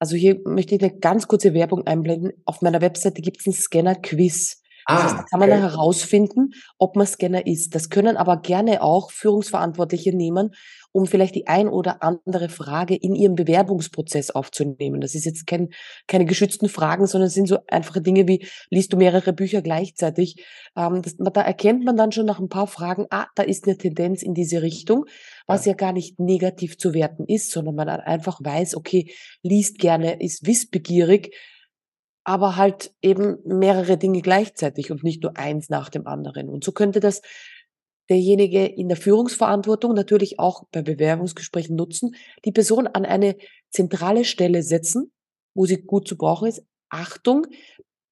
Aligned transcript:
Also 0.00 0.16
hier 0.16 0.40
möchte 0.46 0.74
ich 0.74 0.82
eine 0.82 0.98
ganz 0.98 1.28
kurze 1.28 1.52
Werbung 1.52 1.86
einblenden. 1.86 2.32
Auf 2.46 2.62
meiner 2.62 2.80
Webseite 2.80 3.20
gibt 3.20 3.40
es 3.40 3.46
einen 3.46 3.54
Scanner-Quiz. 3.54 4.62
Das 4.90 5.02
heißt, 5.04 5.16
da 5.18 5.22
Ah, 5.22 5.24
kann 5.30 5.40
man 5.40 5.50
okay. 5.50 5.60
herausfinden, 5.60 6.50
ob 6.78 6.96
man 6.96 7.06
Scanner 7.06 7.46
ist. 7.46 7.74
Das 7.74 7.90
können 7.90 8.16
aber 8.16 8.38
gerne 8.38 8.82
auch 8.82 9.10
Führungsverantwortliche 9.12 10.14
nehmen, 10.14 10.50
um 10.92 11.06
vielleicht 11.06 11.36
die 11.36 11.46
ein 11.46 11.68
oder 11.68 12.02
andere 12.02 12.48
Frage 12.48 12.96
in 12.96 13.14
ihrem 13.14 13.36
Bewerbungsprozess 13.36 14.30
aufzunehmen. 14.30 15.00
Das 15.00 15.14
ist 15.14 15.24
jetzt 15.24 15.46
kein, 15.46 15.68
keine 16.08 16.24
geschützten 16.24 16.68
Fragen, 16.68 17.06
sondern 17.06 17.28
es 17.28 17.34
sind 17.34 17.46
so 17.46 17.58
einfache 17.68 18.00
Dinge 18.02 18.26
wie, 18.26 18.46
liest 18.70 18.92
du 18.92 18.96
mehrere 18.96 19.32
Bücher 19.32 19.62
gleichzeitig? 19.62 20.44
Ähm, 20.76 21.02
das, 21.02 21.16
da 21.18 21.40
erkennt 21.42 21.84
man 21.84 21.96
dann 21.96 22.10
schon 22.12 22.26
nach 22.26 22.40
ein 22.40 22.48
paar 22.48 22.66
Fragen, 22.66 23.06
ah, 23.10 23.26
da 23.36 23.44
ist 23.44 23.66
eine 23.66 23.78
Tendenz 23.78 24.22
in 24.22 24.34
diese 24.34 24.62
Richtung, 24.62 25.04
was 25.46 25.64
Ja. 25.64 25.72
ja 25.72 25.76
gar 25.76 25.92
nicht 25.92 26.18
negativ 26.18 26.76
zu 26.78 26.94
werten 26.94 27.24
ist, 27.26 27.50
sondern 27.52 27.76
man 27.76 27.88
einfach 27.88 28.40
weiß, 28.42 28.74
okay, 28.76 29.12
liest 29.42 29.78
gerne, 29.78 30.20
ist 30.20 30.46
wissbegierig, 30.46 31.32
aber 32.24 32.56
halt 32.56 32.92
eben 33.02 33.38
mehrere 33.44 33.96
Dinge 33.96 34.20
gleichzeitig 34.20 34.90
und 34.90 35.02
nicht 35.02 35.22
nur 35.22 35.36
eins 35.36 35.68
nach 35.68 35.88
dem 35.88 36.06
anderen. 36.06 36.48
Und 36.48 36.64
so 36.64 36.72
könnte 36.72 37.00
das 37.00 37.22
derjenige 38.08 38.66
in 38.66 38.88
der 38.88 38.96
Führungsverantwortung 38.96 39.94
natürlich 39.94 40.38
auch 40.38 40.64
bei 40.72 40.82
Bewerbungsgesprächen 40.82 41.76
nutzen, 41.76 42.14
die 42.44 42.52
Person 42.52 42.86
an 42.88 43.04
eine 43.04 43.36
zentrale 43.70 44.24
Stelle 44.24 44.62
setzen, 44.62 45.12
wo 45.54 45.64
sie 45.64 45.82
gut 45.82 46.08
zu 46.08 46.16
brauchen 46.16 46.48
ist. 46.48 46.64
Achtung, 46.88 47.46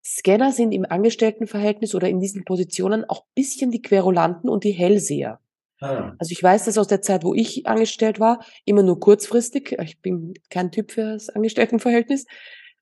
Scanner 0.05 0.53
sind 0.53 0.73
im 0.73 0.87
Angestelltenverhältnis 0.89 1.95
oder 1.95 2.09
in 2.09 2.21
diesen 2.21 2.45
Positionen 2.45 3.05
auch 3.05 3.25
bisschen 3.35 3.71
die 3.71 3.83
Querulanten 3.83 4.49
und 4.49 4.65
die 4.65 4.71
Hellseher. 4.71 5.41
Ah, 5.81 6.15
Also 6.19 6.33
ich 6.33 6.43
weiß 6.43 6.65
das 6.65 6.79
aus 6.79 6.89
der 6.89 7.03
Zeit, 7.03 7.25
wo 7.25 7.35
ich 7.35 7.67
angestellt 7.67 8.19
war, 8.19 8.45
immer 8.65 8.83
nur 8.83 8.99
kurzfristig. 9.01 9.77
Ich 9.83 10.01
bin 10.01 10.35
kein 10.49 10.73
Typ 10.73 10.93
für 10.93 11.13
das 11.13 11.29
Angestelltenverhältnis, 11.29 12.25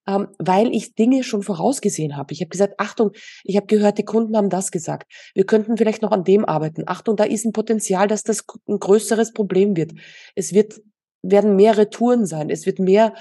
ähm, 0.07 0.29
weil 0.39 0.75
ich 0.75 0.95
Dinge 0.95 1.25
schon 1.25 1.43
vorausgesehen 1.43 2.17
habe. 2.17 2.33
Ich 2.33 2.41
habe 2.41 2.49
gesagt, 2.49 2.75
Achtung, 2.79 3.11
ich 3.45 3.57
habe 3.57 3.67
gehört, 3.67 3.99
die 3.99 4.05
Kunden 4.05 4.37
haben 4.37 4.51
das 4.51 4.71
gesagt. 4.71 5.11
Wir 5.35 5.45
könnten 5.45 5.77
vielleicht 5.77 6.03
noch 6.03 6.13
an 6.13 6.25
dem 6.25 6.45
arbeiten. 6.45 6.85
Achtung, 6.87 7.17
da 7.17 7.25
ist 7.25 7.45
ein 7.45 7.53
Potenzial, 7.53 8.07
dass 8.07 8.23
das 8.23 8.45
ein 8.69 8.79
größeres 8.79 9.33
Problem 9.33 9.77
wird. 9.77 9.93
Es 10.35 10.53
wird, 10.53 10.81
werden 11.23 11.57
mehr 11.57 11.77
Retouren 11.77 12.27
sein. 12.27 12.51
Es 12.51 12.67
wird 12.67 12.79
mehr 12.79 13.15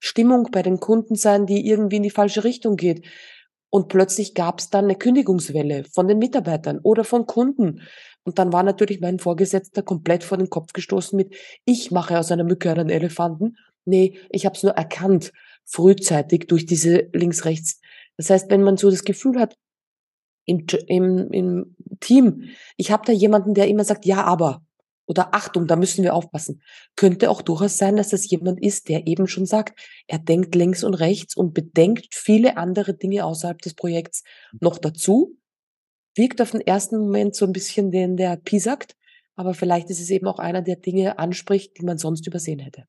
Stimmung 0.00 0.48
bei 0.50 0.62
den 0.62 0.80
Kunden 0.80 1.14
sein, 1.14 1.46
die 1.46 1.66
irgendwie 1.66 1.96
in 1.96 2.02
die 2.02 2.10
falsche 2.10 2.42
Richtung 2.42 2.76
geht. 2.76 3.06
Und 3.70 3.88
plötzlich 3.88 4.34
gab 4.34 4.58
es 4.58 4.68
dann 4.68 4.84
eine 4.84 4.96
Kündigungswelle 4.96 5.84
von 5.84 6.08
den 6.08 6.18
Mitarbeitern 6.18 6.80
oder 6.82 7.04
von 7.04 7.24
Kunden. 7.24 7.80
Und 8.24 8.38
dann 8.38 8.52
war 8.52 8.62
natürlich 8.62 9.00
mein 9.00 9.18
Vorgesetzter 9.18 9.82
komplett 9.82 10.24
vor 10.24 10.38
den 10.38 10.50
Kopf 10.50 10.72
gestoßen 10.72 11.16
mit, 11.16 11.34
ich 11.64 11.90
mache 11.90 12.18
aus 12.18 12.30
einer 12.30 12.44
Mücke 12.44 12.70
einen 12.70 12.90
Elefanten. 12.90 13.56
Nee, 13.84 14.18
ich 14.30 14.44
habe 14.44 14.56
es 14.56 14.62
nur 14.62 14.72
erkannt, 14.72 15.32
frühzeitig 15.64 16.46
durch 16.48 16.66
diese 16.66 17.08
links-rechts. 17.12 17.80
Das 18.16 18.30
heißt, 18.30 18.50
wenn 18.50 18.62
man 18.62 18.76
so 18.76 18.90
das 18.90 19.04
Gefühl 19.04 19.38
hat, 19.38 19.56
im, 20.44 20.66
im, 20.88 21.30
im 21.30 21.76
Team, 22.00 22.50
ich 22.76 22.90
habe 22.90 23.04
da 23.06 23.12
jemanden, 23.12 23.54
der 23.54 23.68
immer 23.68 23.84
sagt, 23.84 24.04
ja, 24.04 24.24
aber 24.24 24.62
oder 25.06 25.34
Achtung, 25.34 25.66
da 25.66 25.76
müssen 25.76 26.04
wir 26.04 26.14
aufpassen. 26.14 26.62
Könnte 26.96 27.28
auch 27.28 27.42
durchaus 27.42 27.76
sein, 27.76 27.96
dass 27.96 28.10
das 28.10 28.28
jemand 28.30 28.62
ist, 28.62 28.88
der 28.88 29.06
eben 29.06 29.26
schon 29.26 29.46
sagt, 29.46 29.78
er 30.06 30.18
denkt 30.18 30.54
links 30.54 30.84
und 30.84 30.94
rechts 30.94 31.36
und 31.36 31.54
bedenkt 31.54 32.14
viele 32.14 32.56
andere 32.56 32.94
Dinge 32.94 33.24
außerhalb 33.24 33.58
des 33.60 33.74
Projekts 33.74 34.22
noch 34.60 34.78
dazu. 34.78 35.36
Wirkt 36.14 36.40
auf 36.40 36.52
den 36.52 36.60
ersten 36.60 36.98
Moment 36.98 37.34
so 37.34 37.44
ein 37.46 37.52
bisschen 37.52 37.90
den, 37.90 38.16
der 38.16 38.36
piesackt, 38.36 38.94
aber 39.34 39.54
vielleicht 39.54 39.90
ist 39.90 40.00
es 40.00 40.10
eben 40.10 40.26
auch 40.26 40.38
einer, 40.38 40.62
der 40.62 40.76
Dinge 40.76 41.18
anspricht, 41.18 41.78
die 41.78 41.84
man 41.84 41.98
sonst 41.98 42.26
übersehen 42.26 42.60
hätte. 42.60 42.84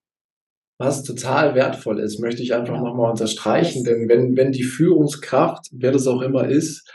Was 0.77 1.03
total 1.03 1.55
wertvoll 1.55 1.99
ist, 1.99 2.19
möchte 2.19 2.41
ich 2.41 2.53
einfach 2.53 2.73
Genau. 2.75 2.89
nochmal 2.89 3.11
unterstreichen, 3.11 3.83
denn 3.83 4.09
wenn, 4.09 4.35
wenn 4.35 4.51
die 4.51 4.63
Führungskraft, 4.63 5.67
wer 5.71 5.91
das 5.91 6.07
auch 6.07 6.21
immer 6.21 6.47
ist, 6.49 6.89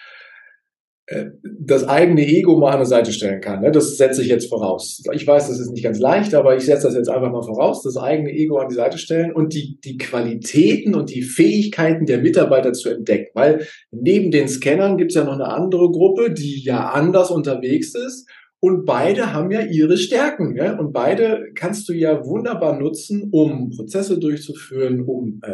äh, 1.06 1.30
das 1.42 1.88
eigene 1.88 2.26
Ego 2.26 2.58
mal 2.58 2.72
an 2.72 2.80
der 2.80 2.86
Seite 2.86 3.12
stellen 3.12 3.40
kann. 3.40 3.62
Ne? 3.62 3.70
Das 3.72 3.96
setze 3.96 4.20
ich 4.20 4.28
jetzt 4.28 4.48
voraus. 4.48 5.02
Ich 5.14 5.26
weiß, 5.26 5.48
das 5.48 5.58
ist 5.58 5.70
nicht 5.70 5.82
ganz 5.82 5.98
leicht, 5.98 6.34
aber 6.34 6.54
ich 6.56 6.64
setze 6.64 6.86
das 6.86 6.96
jetzt 6.96 7.08
einfach 7.08 7.32
mal 7.32 7.42
voraus, 7.42 7.82
das 7.82 7.96
eigene 7.96 8.30
Ego 8.30 8.58
an 8.58 8.68
die 8.68 8.74
Seite 8.74 8.98
stellen 8.98 9.32
und 9.32 9.54
die, 9.54 9.78
die 9.82 9.96
Qualitäten 9.96 10.94
und 10.94 11.08
die 11.08 11.22
Fähigkeiten 11.22 12.04
der 12.04 12.18
Mitarbeiter 12.18 12.74
zu 12.74 12.90
entdecken. 12.90 13.30
Weil 13.32 13.66
neben 13.90 14.30
den 14.30 14.48
Scannern 14.48 14.98
gibt 14.98 15.12
es 15.12 15.14
ja 15.14 15.24
noch 15.24 15.32
eine 15.34 15.48
andere 15.48 15.90
Gruppe, 15.90 16.30
die 16.30 16.62
ja 16.62 16.90
anders 16.90 17.30
unterwegs 17.30 17.94
ist. 17.94 18.28
Und 18.60 18.86
beide 18.86 19.32
haben 19.32 19.52
ja 19.52 19.60
ihre 19.60 19.96
Stärken. 19.96 20.54
Ne? 20.54 20.76
Und 20.78 20.92
beide 20.92 21.44
kannst 21.54 21.88
du 21.88 21.92
ja 21.92 22.24
wunderbar 22.26 22.78
nutzen, 22.78 23.28
um 23.30 23.70
Prozesse 23.70 24.18
durchzuführen, 24.18 25.02
um 25.02 25.40
äh, 25.44 25.52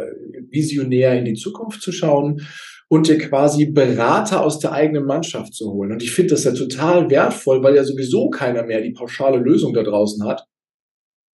visionär 0.49 1.17
in 1.17 1.25
die 1.25 1.35
Zukunft 1.35 1.81
zu 1.83 1.91
schauen 1.91 2.41
und 2.87 3.07
dir 3.07 3.19
quasi 3.19 3.67
Berater 3.67 4.43
aus 4.43 4.59
der 4.59 4.71
eigenen 4.71 5.05
Mannschaft 5.05 5.53
zu 5.53 5.71
holen. 5.71 5.91
Und 5.91 6.01
ich 6.01 6.11
finde 6.11 6.31
das 6.31 6.45
ja 6.45 6.51
total 6.51 7.09
wertvoll, 7.09 7.61
weil 7.61 7.75
ja 7.75 7.83
sowieso 7.83 8.29
keiner 8.29 8.63
mehr 8.63 8.81
die 8.81 8.93
pauschale 8.93 9.37
Lösung 9.37 9.73
da 9.73 9.83
draußen 9.83 10.25
hat. 10.25 10.47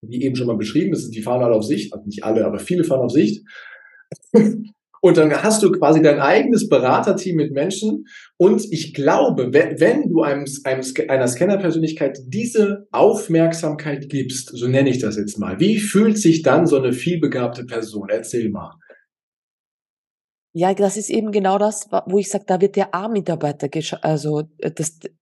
Wie 0.02 0.24
eben 0.24 0.36
schon 0.36 0.48
mal 0.48 0.58
beschrieben, 0.58 0.92
das 0.92 1.04
ist, 1.04 1.16
die 1.16 1.22
fahren 1.22 1.44
alle 1.44 1.56
auf 1.56 1.64
Sicht, 1.64 1.94
also 1.94 2.06
nicht 2.06 2.24
alle, 2.24 2.46
aber 2.46 2.60
viele 2.60 2.84
fahren 2.84 3.02
auf 3.02 3.12
Sicht. 3.12 3.46
Und 5.04 5.18
dann 5.18 5.32
hast 5.44 5.64
du 5.64 5.72
quasi 5.72 6.02
dein 6.02 6.20
eigenes 6.20 6.70
Beraterteam 6.70 7.36
mit 7.36 7.52
Menschen. 7.52 8.06
Und 8.38 8.64
ich 8.72 8.94
glaube, 8.94 9.52
wenn, 9.52 10.10
du 10.10 10.22
einem, 10.22 10.46
einem, 10.64 10.84
einer 11.08 11.28
Scanner-Persönlichkeit 11.28 12.20
diese 12.28 12.88
Aufmerksamkeit 12.92 14.10
gibst, 14.10 14.52
so 14.56 14.68
nenne 14.68 14.92
ich 14.92 15.00
das 15.00 15.18
jetzt 15.18 15.40
mal, 15.40 15.60
wie 15.60 15.80
fühlt 15.80 16.20
sich 16.20 16.44
dann 16.44 16.68
so 16.68 16.78
eine 16.78 16.94
vielbegabte 16.94 17.66
Person? 17.66 18.10
Erzähl 18.10 18.50
mal. 18.50 18.76
Ja, 20.54 20.74
das 20.74 20.98
ist 20.98 21.10
eben 21.10 21.32
genau 21.32 21.58
das, 21.58 21.88
wo 22.08 22.18
ich 22.18 22.30
sage, 22.30 22.44
da 22.46 22.60
wird 22.60 22.76
der 22.76 22.94
A-Mitarbeiter 22.94 23.70
gescha 23.70 23.98
also 24.02 24.44
äh, 24.58 24.72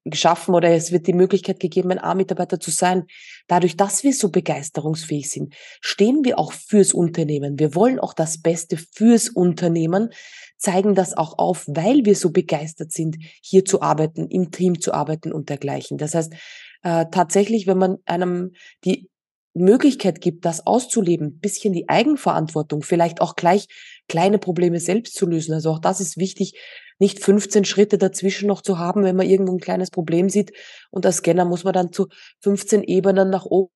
geschaffen 0.03 0.56
oder 0.56 0.72
es 0.72 0.91
wird 0.91 1.06
die 1.06 1.13
Möglichkeit 1.13 1.59
gegeben, 1.59 1.91
ein 1.91 2.00
A-Mitarbeiter 2.00 2.59
zu 2.59 2.72
sein. 2.72 3.06
Dadurch, 3.47 3.78
dass 3.78 4.03
wir 4.03 4.12
so 4.12 4.29
begeisterungsfähig 4.29 5.29
sind, 5.29 5.53
stehen 5.81 6.25
wir 6.25 6.39
auch 6.39 6.51
fürs 6.51 6.94
Unternehmen. 6.94 7.59
Wir 7.59 7.75
wollen 7.75 8.00
auch 8.00 8.16
das 8.16 8.41
Beste 8.41 8.78
fürs 8.78 9.29
Unternehmen, 9.29 10.09
zeigen 10.57 10.95
das 10.95 11.16
auch 11.16 11.38
auf, 11.38 11.66
weil 11.68 12.06
wir 12.06 12.16
so 12.16 12.31
begeistert 12.31 12.91
sind, 12.91 13.18
hier 13.44 13.63
zu 13.66 13.84
arbeiten, 13.84 14.28
im 14.29 14.50
Team 14.50 14.81
zu 14.81 14.95
arbeiten 14.95 15.31
und 15.31 15.50
dergleichen. 15.50 16.00
Das 16.00 16.16
heißt, 16.16 16.34
äh, 16.81 17.06
tatsächlich, 17.12 17.68
wenn 17.68 17.78
man 17.78 17.97
einem 18.06 18.53
die 18.84 19.09
Möglichkeit 19.53 20.22
gibt, 20.22 20.45
das 20.45 20.66
auszuleben, 20.66 21.39
bisschen 21.39 21.73
die 21.73 21.89
Eigenverantwortung, 21.89 22.81
vielleicht 22.81 23.22
auch 23.22 23.35
gleich 23.35 23.68
kleine 24.09 24.40
Probleme 24.40 24.80
selbst 24.81 25.16
zu 25.16 25.25
lösen. 25.25 25.53
Also 25.53 25.72
auch 25.72 25.80
das 25.80 26.02
ist 26.02 26.18
wichtig, 26.18 26.59
nicht 27.00 27.24
15 27.24 27.64
Schritte 27.64 27.97
dazwischen 27.97 28.47
noch 28.47 28.62
zu 28.62 28.78
haben, 28.78 29.03
wenn 29.03 29.16
man 29.16 29.30
irgendwo 29.30 29.53
ein 29.53 29.62
kleines 29.62 29.90
Problem 29.90 30.28
sieht. 30.28 30.52
Und 30.92 31.06
als 31.06 31.18
Scanner 31.18 31.46
muss 31.46 31.64
man 31.64 31.74
dann 31.74 31.94
zu 31.94 32.08
15 32.42 32.84
Ebenen 32.84 33.30
nach 33.30 33.46
oben 33.46 33.72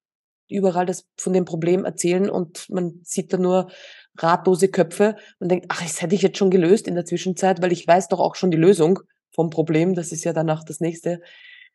überall 0.49 0.85
das 0.85 1.07
von 1.17 1.33
dem 1.33 1.45
Problem 1.45 1.85
erzählen 1.85 2.29
und 2.29 2.69
man 2.69 2.99
sieht 3.03 3.33
da 3.33 3.37
nur 3.37 3.71
ratlose 4.17 4.67
Köpfe 4.67 5.15
und 5.39 5.49
denkt, 5.49 5.65
ach, 5.69 5.81
das 5.81 6.01
hätte 6.01 6.15
ich 6.15 6.21
jetzt 6.21 6.37
schon 6.37 6.51
gelöst 6.51 6.87
in 6.87 6.95
der 6.95 7.05
Zwischenzeit, 7.05 7.61
weil 7.61 7.71
ich 7.71 7.87
weiß 7.87 8.09
doch 8.09 8.19
auch 8.19 8.35
schon 8.35 8.51
die 8.51 8.57
Lösung 8.57 8.99
vom 9.31 9.49
Problem. 9.49 9.95
Das 9.95 10.11
ist 10.11 10.25
ja 10.25 10.33
danach 10.33 10.63
das 10.63 10.79
nächste. 10.79 11.21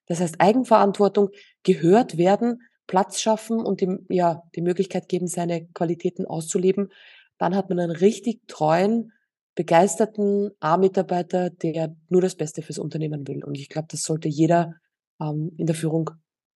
Das 0.07 0.21
heißt, 0.21 0.41
Eigenverantwortung, 0.41 1.31
gehört 1.65 2.19
werden, 2.19 2.61
Platz 2.87 3.21
schaffen 3.21 3.59
und 3.61 3.81
dem, 3.81 4.07
ja, 4.09 4.43
die 4.55 4.63
Möglichkeit 4.63 5.09
geben, 5.09 5.27
seine 5.27 5.67
Qualitäten 5.75 6.25
auszuleben. 6.25 6.91
Dann 7.39 7.55
hat 7.55 7.69
man 7.69 7.79
einen 7.79 7.93
richtig 7.93 8.47
treuen, 8.49 9.13
begeisterten 9.55 10.51
A-Mitarbeiter, 10.61 11.51
der 11.51 11.97
nur 12.09 12.21
das 12.21 12.37
Beste 12.37 12.63
fürs 12.63 12.79
Unternehmen 12.79 13.27
will. 13.27 13.45
Und 13.45 13.59
ich 13.59 13.69
glaube, 13.69 13.89
das 13.91 14.03
sollte 14.03 14.29
jeder 14.29 14.75
ähm, 15.21 15.53
in 15.57 15.67
der 15.67 15.75
Führung 15.75 16.11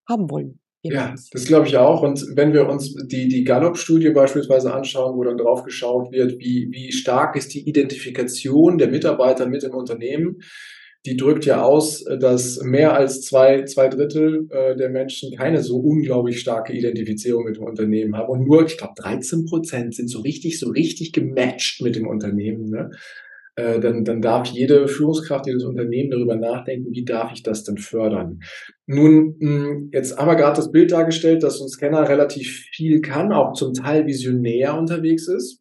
haben 0.08 0.30
wollen. 0.30 0.60
Ja, 0.84 1.14
das 1.30 1.44
glaube 1.44 1.68
ich 1.68 1.76
auch. 1.76 2.02
Und 2.02 2.24
wenn 2.34 2.52
wir 2.52 2.68
uns 2.68 2.94
die, 3.06 3.28
die 3.28 3.44
Gallup-Studie 3.44 4.10
beispielsweise 4.10 4.74
anschauen, 4.74 5.16
wo 5.16 5.22
dann 5.22 5.36
drauf 5.36 5.62
geschaut 5.62 6.10
wird, 6.10 6.40
wie, 6.40 6.68
wie 6.72 6.90
stark 6.90 7.36
ist 7.36 7.54
die 7.54 7.68
Identifikation 7.68 8.78
der 8.78 8.88
Mitarbeiter 8.88 9.46
mit 9.46 9.62
dem 9.62 9.74
Unternehmen, 9.74 10.40
die 11.04 11.16
drückt 11.16 11.44
ja 11.46 11.62
aus, 11.62 12.04
dass 12.04 12.62
mehr 12.62 12.94
als 12.94 13.22
zwei, 13.22 13.64
zwei 13.64 13.88
Drittel 13.88 14.46
äh, 14.50 14.76
der 14.76 14.88
Menschen 14.88 15.36
keine 15.36 15.62
so 15.62 15.78
unglaublich 15.78 16.40
starke 16.40 16.72
Identifizierung 16.72 17.44
mit 17.44 17.56
dem 17.56 17.64
Unternehmen 17.64 18.16
haben. 18.16 18.30
Und 18.30 18.46
nur, 18.46 18.64
ich 18.64 18.78
glaube, 18.78 18.94
13 18.96 19.44
Prozent 19.46 19.94
sind 19.94 20.08
so 20.08 20.20
richtig, 20.20 20.60
so 20.60 20.70
richtig 20.70 21.12
gematcht 21.12 21.82
mit 21.82 21.96
dem 21.96 22.06
Unternehmen. 22.06 22.70
Ne? 22.70 22.90
Äh, 23.56 23.80
dann, 23.80 24.04
dann 24.04 24.22
darf 24.22 24.46
jede 24.46 24.86
Führungskraft, 24.86 25.46
jedes 25.46 25.64
Unternehmen 25.64 26.10
darüber 26.10 26.36
nachdenken, 26.36 26.92
wie 26.92 27.04
darf 27.04 27.32
ich 27.34 27.42
das 27.42 27.64
denn 27.64 27.78
fördern. 27.78 28.40
Nun, 28.86 29.36
mh, 29.40 29.88
jetzt 29.92 30.16
haben 30.16 30.28
wir 30.28 30.36
gerade 30.36 30.56
das 30.56 30.70
Bild 30.70 30.92
dargestellt, 30.92 31.42
dass 31.42 31.60
ein 31.60 31.68
Scanner 31.68 32.08
relativ 32.08 32.64
viel 32.72 33.00
kann, 33.00 33.32
auch 33.32 33.54
zum 33.54 33.74
Teil 33.74 34.06
visionär 34.06 34.78
unterwegs 34.78 35.26
ist 35.26 35.60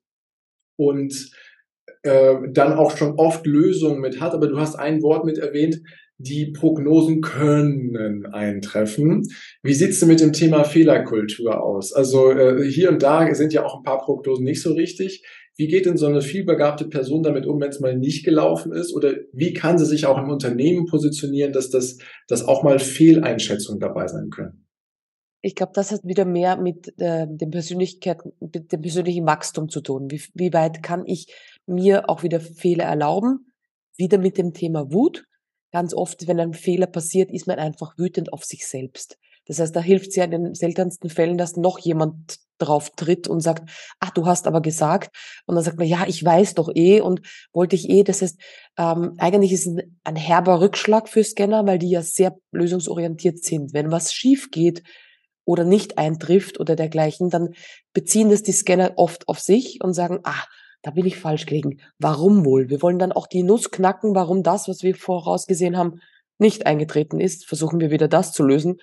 und 0.77 1.31
äh, 2.03 2.35
dann 2.51 2.73
auch 2.73 2.97
schon 2.97 3.13
oft 3.13 3.45
Lösungen 3.45 3.99
mit 3.99 4.19
hat. 4.19 4.33
Aber 4.33 4.47
du 4.47 4.59
hast 4.59 4.75
ein 4.75 5.01
Wort 5.01 5.25
mit 5.25 5.37
erwähnt, 5.37 5.81
die 6.17 6.51
Prognosen 6.51 7.21
können 7.21 8.25
eintreffen. 8.27 9.27
Wie 9.63 9.73
sieht's 9.73 9.99
denn 9.99 10.09
mit 10.09 10.19
dem 10.19 10.33
Thema 10.33 10.63
Fehlerkultur 10.63 11.61
aus? 11.61 11.93
Also 11.93 12.31
äh, 12.31 12.63
hier 12.69 12.89
und 12.89 13.01
da 13.01 13.33
sind 13.33 13.53
ja 13.53 13.65
auch 13.65 13.77
ein 13.77 13.83
paar 13.83 13.99
Prognosen 13.99 14.45
nicht 14.45 14.61
so 14.61 14.73
richtig. 14.73 15.23
Wie 15.57 15.67
geht 15.67 15.85
denn 15.85 15.97
so 15.97 16.05
eine 16.05 16.21
vielbegabte 16.21 16.85
Person 16.85 17.23
damit 17.23 17.45
um, 17.45 17.59
wenn 17.59 17.69
es 17.69 17.79
mal 17.79 17.97
nicht 17.97 18.23
gelaufen 18.23 18.71
ist? 18.71 18.93
Oder 18.93 19.13
wie 19.33 19.53
kann 19.53 19.77
sie 19.77 19.85
sich 19.85 20.05
auch 20.05 20.17
im 20.17 20.29
Unternehmen 20.29 20.85
positionieren, 20.85 21.53
dass 21.53 21.69
das, 21.69 21.97
dass 22.27 22.47
auch 22.47 22.63
mal 22.63 22.79
Fehleinschätzungen 22.79 23.79
dabei 23.79 24.07
sein 24.07 24.29
können? 24.29 24.65
Ich 25.43 25.55
glaube, 25.55 25.71
das 25.73 25.91
hat 25.91 26.01
wieder 26.03 26.25
mehr 26.25 26.55
mit 26.55 26.93
äh, 26.99 27.25
dem 27.27 27.49
Persönlichkeit, 27.49 28.19
mit 28.39 28.71
dem 28.71 28.81
persönlichen 28.81 29.25
Wachstum 29.25 29.69
zu 29.69 29.81
tun. 29.81 30.09
Wie, 30.11 30.21
wie 30.35 30.53
weit 30.53 30.83
kann 30.83 31.03
ich 31.05 31.33
mir 31.71 32.09
auch 32.09 32.23
wieder 32.23 32.39
Fehler 32.39 32.85
erlauben? 32.85 33.51
Wieder 33.97 34.17
mit 34.17 34.37
dem 34.37 34.53
Thema 34.53 34.91
Wut. 34.91 35.25
Ganz 35.71 35.93
oft, 35.93 36.27
wenn 36.27 36.39
ein 36.39 36.53
Fehler 36.53 36.87
passiert, 36.87 37.31
ist 37.31 37.47
man 37.47 37.59
einfach 37.59 37.97
wütend 37.97 38.33
auf 38.33 38.43
sich 38.43 38.67
selbst. 38.67 39.17
Das 39.45 39.59
heißt, 39.59 39.75
da 39.75 39.81
hilft 39.81 40.09
es 40.09 40.15
ja 40.15 40.25
in 40.25 40.31
den 40.31 40.53
seltensten 40.53 41.09
Fällen, 41.09 41.37
dass 41.37 41.55
noch 41.55 41.79
jemand 41.79 42.37
drauf 42.57 42.91
tritt 42.95 43.27
und 43.27 43.39
sagt, 43.39 43.69
ach, 43.99 44.11
du 44.11 44.25
hast 44.25 44.45
aber 44.45 44.61
gesagt. 44.61 45.15
Und 45.45 45.55
dann 45.55 45.63
sagt 45.63 45.79
man, 45.79 45.87
ja, 45.87 46.05
ich 46.07 46.23
weiß 46.23 46.53
doch 46.53 46.69
eh 46.75 47.01
und 47.01 47.21
wollte 47.51 47.75
ich 47.75 47.89
eh. 47.89 48.03
Das 48.03 48.21
heißt, 48.21 48.39
ähm, 48.77 49.15
eigentlich 49.17 49.51
ist 49.51 49.65
es 49.65 49.73
ein, 49.73 49.99
ein 50.03 50.15
herber 50.15 50.61
Rückschlag 50.61 51.09
für 51.09 51.23
Scanner, 51.23 51.65
weil 51.65 51.79
die 51.79 51.89
ja 51.89 52.03
sehr 52.03 52.37
lösungsorientiert 52.51 53.43
sind. 53.43 53.73
Wenn 53.73 53.91
was 53.91 54.13
schief 54.13 54.51
geht, 54.51 54.83
oder 55.45 55.63
nicht 55.63 55.97
eintrifft 55.97 56.59
oder 56.59 56.75
dergleichen, 56.75 57.29
dann 57.29 57.49
beziehen 57.93 58.29
das 58.29 58.43
die 58.43 58.51
Scanner 58.51 58.93
oft 58.95 59.27
auf 59.27 59.39
sich 59.39 59.79
und 59.81 59.93
sagen, 59.93 60.19
ah, 60.23 60.43
da 60.81 60.91
bin 60.91 61.05
ich 61.05 61.17
falsch 61.17 61.45
gelegen. 61.45 61.79
Warum 61.99 62.45
wohl? 62.45 62.69
Wir 62.69 62.81
wollen 62.81 62.99
dann 62.99 63.11
auch 63.11 63.27
die 63.27 63.43
Nuss 63.43 63.71
knacken, 63.71 64.15
warum 64.15 64.43
das, 64.43 64.67
was 64.67 64.83
wir 64.83 64.95
vorausgesehen 64.95 65.77
haben, 65.77 66.01
nicht 66.37 66.65
eingetreten 66.65 67.19
ist. 67.19 67.45
Versuchen 67.45 67.79
wir 67.79 67.91
wieder 67.91 68.07
das 68.07 68.33
zu 68.33 68.43
lösen, 68.43 68.77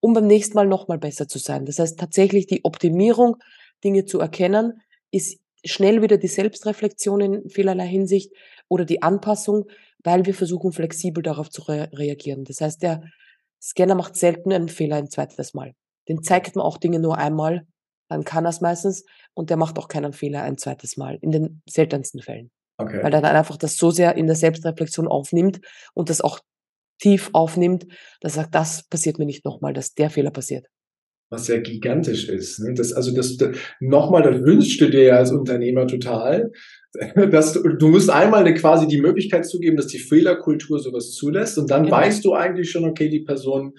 um 0.00 0.12
beim 0.12 0.26
nächsten 0.26 0.54
Mal 0.54 0.66
nochmal 0.66 0.98
besser 0.98 1.26
zu 1.26 1.38
sein. 1.38 1.64
Das 1.64 1.78
heißt 1.78 1.98
tatsächlich 1.98 2.46
die 2.46 2.64
Optimierung, 2.64 3.36
Dinge 3.82 4.04
zu 4.04 4.20
erkennen, 4.20 4.80
ist 5.10 5.40
schnell 5.64 6.02
wieder 6.02 6.18
die 6.18 6.28
Selbstreflexion 6.28 7.20
in 7.20 7.48
vielerlei 7.48 7.86
Hinsicht 7.86 8.32
oder 8.68 8.84
die 8.84 9.02
Anpassung, 9.02 9.64
weil 10.04 10.26
wir 10.26 10.34
versuchen 10.34 10.72
flexibel 10.72 11.22
darauf 11.22 11.50
zu 11.50 11.62
re 11.62 11.88
reagieren. 11.92 12.44
Das 12.44 12.60
heißt, 12.60 12.82
der 12.82 13.02
Scanner 13.60 13.94
macht 13.94 14.16
selten 14.16 14.52
einen 14.52 14.68
Fehler 14.68 14.96
ein 14.96 15.10
zweites 15.10 15.54
Mal. 15.54 15.74
Den 16.08 16.22
zeigt 16.22 16.54
man 16.54 16.64
auch 16.64 16.78
Dinge 16.78 17.00
nur 17.00 17.18
einmal, 17.18 17.66
dann 18.08 18.24
kann 18.24 18.46
er 18.46 18.50
es 18.50 18.60
meistens 18.60 19.04
und 19.34 19.50
der 19.50 19.56
macht 19.56 19.78
auch 19.78 19.88
keinen 19.88 20.12
Fehler 20.12 20.42
ein 20.42 20.58
zweites 20.58 20.96
Mal, 20.96 21.18
in 21.20 21.30
den 21.30 21.62
seltensten 21.68 22.20
Fällen. 22.20 22.50
Okay. 22.78 23.02
Weil 23.02 23.12
er 23.12 23.20
dann 23.20 23.36
einfach 23.36 23.56
das 23.56 23.76
so 23.76 23.90
sehr 23.90 24.16
in 24.16 24.26
der 24.26 24.36
Selbstreflexion 24.36 25.08
aufnimmt 25.08 25.60
und 25.94 26.10
das 26.10 26.20
auch 26.20 26.40
tief 27.00 27.30
aufnimmt, 27.32 27.86
dass 28.20 28.36
er 28.36 28.42
sagt, 28.42 28.54
das 28.54 28.84
passiert 28.88 29.18
mir 29.18 29.26
nicht 29.26 29.44
nochmal, 29.44 29.72
dass 29.72 29.94
der 29.94 30.10
Fehler 30.10 30.30
passiert. 30.30 30.66
Was 31.30 31.48
ja 31.48 31.58
gigantisch 31.58 32.28
ist. 32.28 32.58
Ne? 32.60 32.72
Das, 32.74 32.92
also 32.92 33.14
das, 33.14 33.36
das 33.36 33.56
nochmal, 33.80 34.22
das 34.22 34.42
wünschst 34.42 34.80
du 34.80 34.88
dir 34.88 35.02
ja 35.02 35.16
als 35.16 35.30
Unternehmer 35.30 35.86
total. 35.86 36.50
Dass 37.30 37.52
du, 37.52 37.76
du 37.76 37.88
musst 37.88 38.08
einmal 38.08 38.40
eine, 38.40 38.54
quasi 38.54 38.88
die 38.88 39.00
Möglichkeit 39.00 39.44
zugeben, 39.44 39.76
dass 39.76 39.88
die 39.88 39.98
Fehlerkultur 39.98 40.80
sowas 40.80 41.12
zulässt 41.12 41.58
und 41.58 41.70
dann 41.70 41.84
genau. 41.84 41.96
weißt 41.96 42.24
du 42.24 42.32
eigentlich 42.32 42.70
schon, 42.70 42.86
okay, 42.86 43.10
die 43.10 43.20
Person 43.20 43.74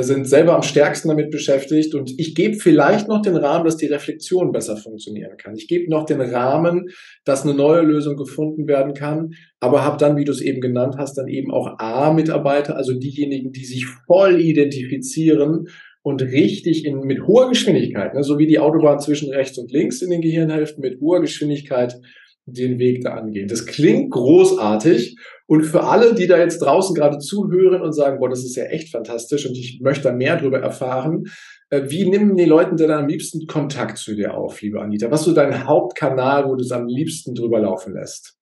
sind 0.00 0.26
selber 0.26 0.54
am 0.54 0.62
stärksten 0.62 1.08
damit 1.08 1.30
beschäftigt 1.30 1.94
und 1.94 2.18
ich 2.18 2.34
gebe 2.34 2.54
vielleicht 2.54 3.08
noch 3.08 3.20
den 3.20 3.36
Rahmen, 3.36 3.66
dass 3.66 3.76
die 3.76 3.86
Reflexion 3.86 4.50
besser 4.50 4.78
funktionieren 4.78 5.36
kann. 5.36 5.54
Ich 5.54 5.68
gebe 5.68 5.90
noch 5.90 6.06
den 6.06 6.22
Rahmen, 6.22 6.88
dass 7.26 7.42
eine 7.42 7.52
neue 7.52 7.82
Lösung 7.82 8.16
gefunden 8.16 8.66
werden 8.66 8.94
kann, 8.94 9.34
aber 9.60 9.84
habe 9.84 9.98
dann, 9.98 10.16
wie 10.16 10.24
du 10.24 10.32
es 10.32 10.40
eben 10.40 10.62
genannt 10.62 10.94
hast, 10.96 11.18
dann 11.18 11.28
eben 11.28 11.50
auch 11.52 11.78
A-Mitarbeiter, 11.78 12.74
also 12.74 12.94
diejenigen, 12.94 13.52
die 13.52 13.66
sich 13.66 13.84
voll 14.06 14.40
identifizieren 14.40 15.66
und 16.00 16.22
richtig 16.22 16.86
in, 16.86 17.00
mit 17.00 17.26
hoher 17.26 17.50
Geschwindigkeit, 17.50 18.14
ne, 18.14 18.22
so 18.24 18.38
wie 18.38 18.46
die 18.46 18.58
Autobahn 18.58 18.98
zwischen 18.98 19.30
rechts 19.30 19.58
und 19.58 19.70
links 19.70 20.00
in 20.00 20.08
den 20.08 20.22
Gehirnhälften, 20.22 20.80
mit 20.80 21.00
hoher 21.00 21.20
Geschwindigkeit 21.20 22.00
den 22.46 22.78
Weg 22.78 23.02
da 23.02 23.14
angehen. 23.14 23.48
Das 23.48 23.66
klingt 23.66 24.10
großartig 24.10 25.16
und 25.46 25.64
für 25.64 25.84
alle, 25.84 26.14
die 26.14 26.26
da 26.26 26.38
jetzt 26.38 26.58
draußen 26.58 26.94
gerade 26.94 27.18
zuhören 27.18 27.82
und 27.82 27.92
sagen, 27.92 28.18
boah, 28.18 28.28
das 28.28 28.44
ist 28.44 28.56
ja 28.56 28.64
echt 28.64 28.90
fantastisch 28.90 29.46
und 29.46 29.56
ich 29.56 29.80
möchte 29.82 30.04
da 30.04 30.12
mehr 30.12 30.36
darüber 30.36 30.60
erfahren, 30.60 31.24
äh, 31.70 31.82
wie 31.88 32.08
nehmen 32.08 32.36
die 32.36 32.44
Leute 32.44 32.74
denn 32.74 32.90
am 32.90 33.06
liebsten 33.06 33.46
Kontakt 33.46 33.98
zu 33.98 34.14
dir 34.14 34.34
auf, 34.34 34.60
liebe 34.60 34.80
Anita? 34.80 35.10
Was 35.10 35.20
ist 35.20 35.26
so 35.26 35.32
dein 35.34 35.66
Hauptkanal, 35.66 36.48
wo 36.48 36.54
du 36.54 36.62
es 36.62 36.72
am 36.72 36.86
liebsten 36.86 37.34
drüber 37.34 37.60
laufen 37.60 37.94
lässt? 37.94 38.36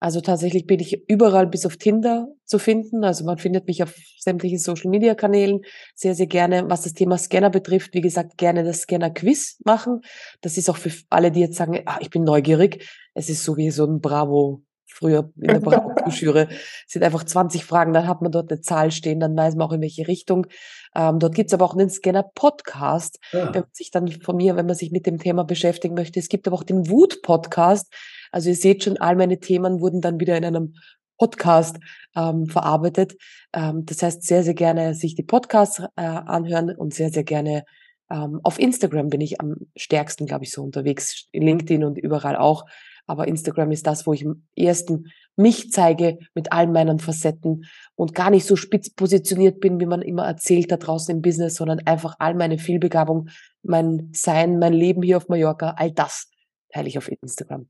Also 0.00 0.20
tatsächlich 0.20 0.66
bin 0.66 0.78
ich 0.78 1.08
überall 1.08 1.48
bis 1.48 1.66
auf 1.66 1.76
Tinder 1.76 2.28
zu 2.44 2.58
finden. 2.58 3.02
Also 3.02 3.24
man 3.24 3.38
findet 3.38 3.66
mich 3.66 3.82
auf 3.82 3.94
sämtlichen 4.18 4.58
Social 4.58 4.90
Media 4.90 5.14
Kanälen 5.14 5.60
sehr, 5.94 6.14
sehr 6.14 6.28
gerne. 6.28 6.70
Was 6.70 6.82
das 6.82 6.94
Thema 6.94 7.18
Scanner 7.18 7.50
betrifft, 7.50 7.94
wie 7.94 8.00
gesagt, 8.00 8.38
gerne 8.38 8.62
das 8.62 8.82
Scanner 8.82 9.10
Quiz 9.10 9.58
machen. 9.64 10.02
Das 10.40 10.56
ist 10.56 10.70
auch 10.70 10.76
für 10.76 10.92
alle, 11.10 11.32
die 11.32 11.40
jetzt 11.40 11.56
sagen, 11.56 11.82
ah, 11.86 11.98
ich 12.00 12.10
bin 12.10 12.22
neugierig. 12.22 12.88
Es 13.14 13.28
ist 13.28 13.42
so 13.42 13.56
wie 13.56 13.70
so 13.70 13.86
ein 13.86 14.00
Bravo 14.00 14.62
früher 14.88 15.30
in 15.36 15.48
der 15.48 15.60
Broschüre 15.60 16.48
sind 16.86 17.02
einfach 17.04 17.24
20 17.24 17.64
Fragen, 17.64 17.92
dann 17.92 18.08
hat 18.08 18.22
man 18.22 18.32
dort 18.32 18.50
eine 18.50 18.60
Zahl 18.60 18.90
stehen, 18.90 19.20
dann 19.20 19.36
weiß 19.36 19.54
man 19.54 19.68
auch 19.68 19.72
in 19.72 19.80
welche 19.80 20.08
Richtung. 20.08 20.46
Ähm, 20.94 21.18
dort 21.18 21.34
gibt's 21.34 21.54
aber 21.54 21.64
auch 21.64 21.74
einen 21.74 21.90
Scanner-Podcast, 21.90 23.18
ja. 23.32 23.54
wenn 23.54 23.62
man 23.62 23.70
sich 23.72 23.90
dann 23.90 24.08
von 24.08 24.36
mir, 24.36 24.56
wenn 24.56 24.66
man 24.66 24.74
sich 24.74 24.90
mit 24.90 25.06
dem 25.06 25.18
Thema 25.18 25.44
beschäftigen 25.44 25.94
möchte. 25.94 26.18
Es 26.18 26.28
gibt 26.28 26.46
aber 26.46 26.56
auch 26.56 26.64
den 26.64 26.88
Wut-Podcast. 26.88 27.92
Also 28.32 28.48
ihr 28.48 28.56
seht 28.56 28.84
schon, 28.84 28.96
all 28.96 29.16
meine 29.16 29.38
Themen 29.38 29.80
wurden 29.80 30.00
dann 30.00 30.20
wieder 30.20 30.36
in 30.36 30.44
einem 30.44 30.74
Podcast 31.18 31.78
ähm, 32.16 32.46
verarbeitet. 32.46 33.16
Ähm, 33.52 33.84
das 33.84 34.02
heißt, 34.02 34.22
sehr, 34.22 34.42
sehr 34.42 34.54
gerne 34.54 34.94
sich 34.94 35.14
die 35.14 35.22
Podcasts 35.22 35.80
äh, 35.96 36.02
anhören 36.02 36.74
und 36.74 36.94
sehr, 36.94 37.10
sehr 37.10 37.24
gerne 37.24 37.64
ähm, 38.10 38.40
auf 38.42 38.58
Instagram 38.58 39.08
bin 39.08 39.20
ich 39.20 39.40
am 39.40 39.56
stärksten, 39.76 40.26
glaube 40.26 40.44
ich, 40.44 40.52
so 40.52 40.62
unterwegs, 40.62 41.26
in 41.32 41.42
LinkedIn 41.42 41.84
und 41.84 41.98
überall 41.98 42.36
auch. 42.36 42.64
Aber 43.08 43.26
Instagram 43.26 43.72
ist 43.72 43.86
das, 43.86 44.06
wo 44.06 44.12
ich 44.12 44.24
am 44.24 44.44
ersten 44.54 45.06
mich 45.36 45.70
zeige 45.70 46.18
mit 46.34 46.52
allen 46.52 46.72
meinen 46.72 46.98
Facetten 46.98 47.64
und 47.94 48.14
gar 48.14 48.30
nicht 48.30 48.44
so 48.44 48.54
spitz 48.54 48.90
positioniert 48.90 49.60
bin, 49.60 49.80
wie 49.80 49.86
man 49.86 50.02
immer 50.02 50.26
erzählt 50.26 50.70
da 50.70 50.76
draußen 50.76 51.14
im 51.14 51.22
Business, 51.22 51.54
sondern 51.54 51.80
einfach 51.80 52.16
all 52.18 52.34
meine 52.34 52.58
Vielbegabung, 52.58 53.28
mein 53.62 54.10
Sein, 54.12 54.58
mein 54.58 54.72
Leben 54.72 55.02
hier 55.02 55.16
auf 55.16 55.28
Mallorca, 55.28 55.74
all 55.76 55.90
das 55.92 56.30
teile 56.72 56.88
ich 56.88 56.98
auf 56.98 57.10
Instagram. 57.10 57.68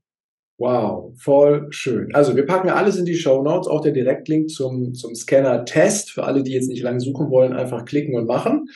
Wow, 0.57 1.13
voll 1.17 1.67
schön. 1.69 2.13
Also 2.13 2.35
wir 2.35 2.45
packen 2.45 2.69
alles 2.69 2.97
in 2.97 3.05
die 3.05 3.15
Show 3.15 3.41
Notes, 3.41 3.69
auch 3.69 3.79
der 3.79 3.93
Direktlink 3.93 4.49
zum, 4.49 4.93
zum 4.93 5.15
Scanner-Test. 5.15 6.11
Für 6.11 6.25
alle, 6.25 6.43
die 6.43 6.51
jetzt 6.51 6.67
nicht 6.67 6.83
lange 6.83 6.99
suchen 6.99 7.29
wollen, 7.29 7.53
einfach 7.53 7.85
klicken 7.85 8.15
und 8.15 8.27
machen. 8.27 8.67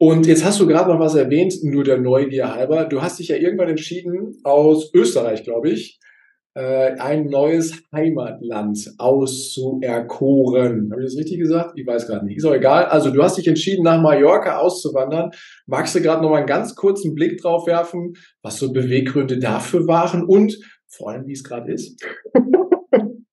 Und 0.00 0.26
jetzt 0.26 0.44
hast 0.44 0.60
du 0.60 0.66
gerade 0.66 0.90
noch 0.90 1.00
was 1.00 1.16
erwähnt, 1.16 1.54
nur 1.62 1.82
der 1.82 1.98
Neugier 1.98 2.54
halber. 2.54 2.84
Du 2.84 3.02
hast 3.02 3.18
dich 3.18 3.28
ja 3.28 3.36
irgendwann 3.36 3.68
entschieden, 3.68 4.38
aus 4.44 4.94
Österreich, 4.94 5.42
glaube 5.42 5.70
ich, 5.70 5.98
äh, 6.54 6.92
ein 6.98 7.26
neues 7.26 7.82
Heimatland 7.92 8.94
auszuerkoren. 8.98 10.90
Habe 10.92 11.02
ich 11.02 11.08
das 11.08 11.18
richtig 11.18 11.40
gesagt? 11.40 11.72
Ich 11.74 11.84
weiß 11.84 12.06
gerade 12.06 12.26
nicht. 12.26 12.36
Ist 12.36 12.44
auch 12.44 12.54
egal. 12.54 12.84
Also 12.84 13.10
du 13.10 13.20
hast 13.22 13.38
dich 13.38 13.48
entschieden, 13.48 13.82
nach 13.82 14.00
Mallorca 14.00 14.58
auszuwandern. 14.58 15.32
Magst 15.66 15.96
du 15.96 16.00
gerade 16.00 16.22
noch 16.22 16.30
mal 16.30 16.38
einen 16.38 16.46
ganz 16.46 16.76
kurzen 16.76 17.16
Blick 17.16 17.40
drauf 17.40 17.66
werfen, 17.66 18.14
was 18.42 18.58
so 18.58 18.72
Beweggründe 18.72 19.40
dafür 19.40 19.88
waren 19.88 20.24
und 20.24 20.58
vor 20.86 21.10
allem, 21.10 21.26
wie 21.26 21.32
es 21.32 21.42
gerade 21.42 21.72
ist? 21.72 22.00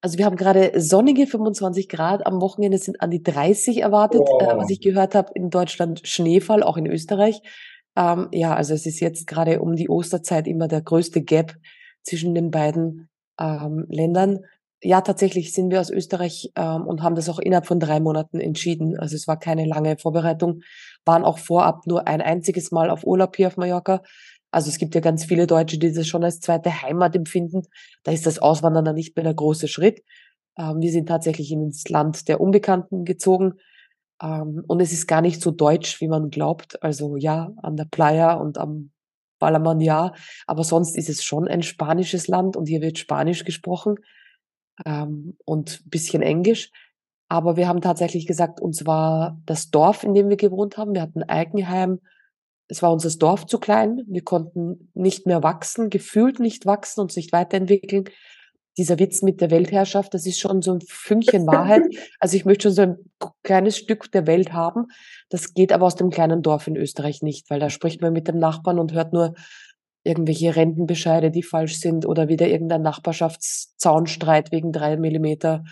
Also 0.06 0.20
wir 0.20 0.26
haben 0.26 0.36
gerade 0.36 0.72
sonnige 0.80 1.26
25 1.26 1.90
Grad, 1.90 2.28
am 2.28 2.40
Wochenende 2.40 2.78
sind 2.78 3.02
an 3.02 3.10
die 3.10 3.24
30 3.24 3.82
erwartet, 3.82 4.22
oh. 4.24 4.38
äh, 4.40 4.56
was 4.56 4.70
ich 4.70 4.80
gehört 4.80 5.16
habe, 5.16 5.32
in 5.34 5.50
Deutschland 5.50 6.08
Schneefall, 6.08 6.62
auch 6.62 6.78
in 6.78 6.86
Österreich. 6.86 7.42
Ähm, 7.96 8.28
ja, 8.32 8.54
also 8.54 8.76
es 8.76 8.86
ist 8.86 9.00
jetzt 9.00 9.26
gerade 9.26 9.62
um 9.62 9.76
die 9.76 9.90
Osterzeit 9.90 10.46
immer 10.46 10.68
der 10.68 10.84
größte 10.84 11.24
Gap 11.24 11.56
zwischen 12.04 12.36
den 12.36 12.52
beiden 12.52 13.10
ähm, 13.40 13.88
Ländern. 13.90 14.42
Ja, 14.80 15.02
tatsächlich 15.02 15.54
sind 15.54 15.72
wir 15.72 15.82
aus 15.82 15.90
Österreich 15.90 16.52
ähm, 16.56 16.86
und 16.86 17.02
haben 17.02 17.16
das 17.16 17.28
auch 17.28 17.40
innerhalb 17.40 17.66
von 17.66 17.80
drei 17.80 18.00
Monaten 18.00 18.40
entschieden. 18.40 19.00
Also 19.00 19.16
es 19.16 19.28
war 19.28 19.40
keine 19.40 19.66
lange 19.66 19.98
Vorbereitung, 19.98 20.62
waren 21.04 21.24
auch 21.24 21.40
vorab 21.40 21.88
nur 21.88 22.08
ein 22.08 22.22
einziges 22.22 22.72
Mal 22.72 22.92
auf 22.92 23.08
Urlaub 23.08 23.36
hier 23.36 23.48
auf 23.48 23.58
Mallorca. 23.58 24.04
Also 24.56 24.70
es 24.70 24.78
gibt 24.78 24.96
ja 24.96 25.02
ganz 25.02 25.26
viele 25.26 25.48
Deutsche, 25.48 25.78
die 25.78 25.92
das 25.92 26.08
schon 26.08 26.24
als 26.24 26.40
zweite 26.40 26.82
Heimat 26.82 27.14
empfinden. 27.14 27.64
Da 28.04 28.14
ist 28.14 28.26
das 28.26 28.40
Auswandern 28.40 28.86
dann 28.86 28.96
nicht 28.96 29.14
mehr 29.18 29.24
der 29.26 29.34
große 29.34 29.68
Schritt. 29.68 30.02
Ähm, 30.58 30.80
wir 30.80 30.92
sind 30.94 31.10
tatsächlich 31.10 31.52
ins 31.52 31.90
Land 31.90 32.30
der 32.30 32.40
Unbekannten 32.40 33.04
gezogen. 33.04 33.56
Ähm, 34.24 34.64
und 34.66 34.80
es 34.80 34.94
ist 34.94 35.08
gar 35.08 35.20
nicht 35.20 35.42
so 35.42 35.52
deutsch, 35.52 36.00
wie 36.00 36.08
man 36.08 36.30
glaubt. 36.30 36.82
Also 36.82 37.18
ja, 37.18 37.52
an 37.58 37.76
der 37.76 37.84
Playa 37.84 38.36
und 38.36 38.58
am 38.58 38.92
Ballermann 39.40 39.82
ja. 39.82 40.14
Aber 40.48 40.64
sonst 40.64 40.96
ist 40.96 41.10
es 41.10 41.22
schon 41.22 41.50
ein 41.50 41.62
spanisches 41.62 42.30
Land 42.30 42.56
und 42.56 42.70
hier 42.70 42.80
wird 42.80 42.98
Spanisch 42.98 43.44
gesprochen 43.44 43.98
ähm, 44.86 45.36
und 45.44 45.82
bisschen 45.84 46.22
Englisch. 46.22 46.72
Aber 47.28 47.58
wir 47.58 47.68
haben 47.68 47.82
tatsächlich 47.82 48.26
gesagt, 48.26 48.62
uns 48.62 48.86
war 48.86 49.38
das 49.46 49.70
Dorf, 49.70 50.06
in 50.06 50.14
dem 50.14 50.30
wir 50.30 50.38
gewohnt 50.38 50.78
haben. 50.78 50.94
Wir 50.94 51.02
hatten 51.02 51.24
Eigenheim 51.24 52.00
es 52.68 52.82
war 52.82 52.92
unser 52.92 53.10
Dorf 53.18 53.46
zu 53.46 53.60
klein, 53.60 54.02
wir 54.08 54.24
konnten 54.24 54.92
nicht 54.94 55.26
mehr 55.28 55.44
wachsen, 55.44 55.90
gefühlt 55.90 56.40
nicht 56.40 56.66
wachsen, 56.66 57.02
und 57.02 57.16
nicht 57.16 57.32
weiterentwickeln. 57.32 58.06
Dieser 58.78 59.00
Witz 59.00 59.22
mit 59.22 59.40
der 59.40 59.52
Weltherrschaft, 59.52 60.14
das 60.14 60.26
ist 60.26 60.40
schon 60.40 60.62
so 60.62 60.74
ein 60.74 60.82
Fünkchen 60.82 61.48
Wahrheit. 61.48 61.84
Also 62.20 62.36
ich 62.36 62.46
möchte 62.46 62.64
schon 62.64 62.74
so 62.74 62.82
ein 62.82 62.98
kleines 63.44 63.78
Stück 63.78 64.12
der 64.12 64.28
Welt 64.28 64.52
haben. 64.52 64.88
Das 65.30 65.54
geht 65.54 65.72
aber 65.72 65.86
aus 65.86 65.96
dem 65.96 66.10
kleinen 66.10 66.42
Dorf 66.42 66.68
in 66.68 66.76
Österreich 66.76 67.22
nicht, 67.22 67.50
weil 67.50 67.60
da 67.60 67.70
spricht 67.70 68.02
man 68.02 68.14
mit 68.14 68.28
dem 68.28 68.40
Nachbarn 68.40 68.80
und 68.80 68.94
hört 68.94 69.14
nur 69.14 69.36
irgendwelche 70.04 70.56
Rentenbescheide, 70.56 71.32
die 71.32 71.44
falsch 71.44 71.78
sind 71.78 72.06
oder 72.06 72.28
wieder 72.28 72.48
irgendein 72.48 72.82
Nachbarschaftszaunstreit 72.82 74.52
wegen 74.52 74.72
drei 74.72 74.98
Millimeter. 74.98 75.64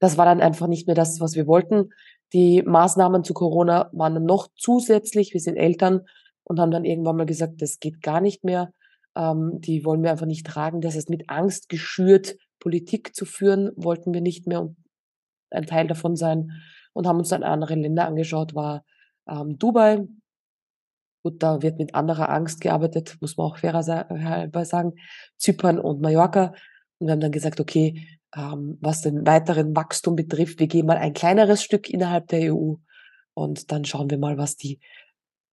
Das 0.00 0.16
war 0.16 0.24
dann 0.24 0.40
einfach 0.40 0.66
nicht 0.66 0.86
mehr 0.86 0.96
das, 0.96 1.20
was 1.20 1.34
wir 1.34 1.46
wollten. 1.46 1.90
Die 2.32 2.62
Maßnahmen 2.62 3.24
zu 3.24 3.34
Corona 3.34 3.90
waren 3.92 4.14
dann 4.14 4.24
noch 4.24 4.48
zusätzlich. 4.56 5.32
Wir 5.32 5.40
sind 5.40 5.56
Eltern 5.56 6.02
und 6.44 6.60
haben 6.60 6.70
dann 6.70 6.84
irgendwann 6.84 7.16
mal 7.16 7.26
gesagt, 7.26 7.62
das 7.62 7.78
geht 7.78 8.02
gar 8.02 8.20
nicht 8.20 8.44
mehr. 8.44 8.72
Ähm, 9.16 9.60
die 9.60 9.84
wollen 9.84 10.02
wir 10.02 10.10
einfach 10.10 10.26
nicht 10.26 10.46
tragen. 10.46 10.80
Das 10.80 10.94
heißt, 10.94 11.10
mit 11.10 11.28
Angst 11.28 11.68
geschürt 11.68 12.36
Politik 12.60 13.14
zu 13.14 13.24
führen, 13.24 13.70
wollten 13.76 14.12
wir 14.12 14.20
nicht 14.20 14.46
mehr 14.46 14.74
ein 15.50 15.66
Teil 15.66 15.86
davon 15.86 16.16
sein 16.16 16.50
und 16.92 17.06
haben 17.06 17.18
uns 17.18 17.28
dann 17.28 17.42
andere 17.42 17.74
Länder 17.74 18.06
angeschaut, 18.06 18.54
war 18.54 18.84
ähm, 19.28 19.58
Dubai. 19.58 20.06
Gut, 21.22 21.42
da 21.42 21.62
wird 21.62 21.78
mit 21.78 21.94
anderer 21.94 22.28
Angst 22.28 22.60
gearbeitet, 22.60 23.16
muss 23.20 23.36
man 23.36 23.46
auch 23.46 23.58
fairer 23.58 23.82
sagen, 23.82 24.94
Zypern 25.36 25.78
und 25.78 26.00
Mallorca. 26.00 26.54
Und 26.98 27.06
wir 27.06 27.12
haben 27.12 27.20
dann 27.20 27.32
gesagt, 27.32 27.60
okay, 27.60 28.17
was 28.32 29.02
den 29.02 29.26
weiteren 29.26 29.74
Wachstum 29.74 30.16
betrifft, 30.16 30.60
wir 30.60 30.66
gehen 30.66 30.86
mal 30.86 30.98
ein 30.98 31.14
kleineres 31.14 31.62
Stück 31.62 31.88
innerhalb 31.88 32.28
der 32.28 32.54
EU 32.54 32.74
und 33.34 33.72
dann 33.72 33.84
schauen 33.84 34.10
wir 34.10 34.18
mal, 34.18 34.36
was 34.36 34.56
die 34.56 34.80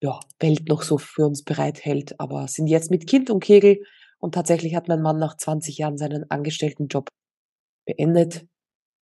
ja, 0.02 0.20
Welt 0.40 0.68
noch 0.68 0.82
so 0.82 0.98
für 0.98 1.26
uns 1.26 1.42
bereithält. 1.42 2.18
Aber 2.18 2.48
sind 2.48 2.66
jetzt 2.66 2.90
mit 2.90 3.06
Kind 3.06 3.30
und 3.30 3.42
Kegel 3.42 3.82
und 4.18 4.34
tatsächlich 4.34 4.74
hat 4.74 4.88
mein 4.88 5.02
Mann 5.02 5.18
nach 5.18 5.36
20 5.36 5.78
Jahren 5.78 5.96
seinen 5.96 6.30
Angestelltenjob 6.30 7.08
beendet 7.86 8.46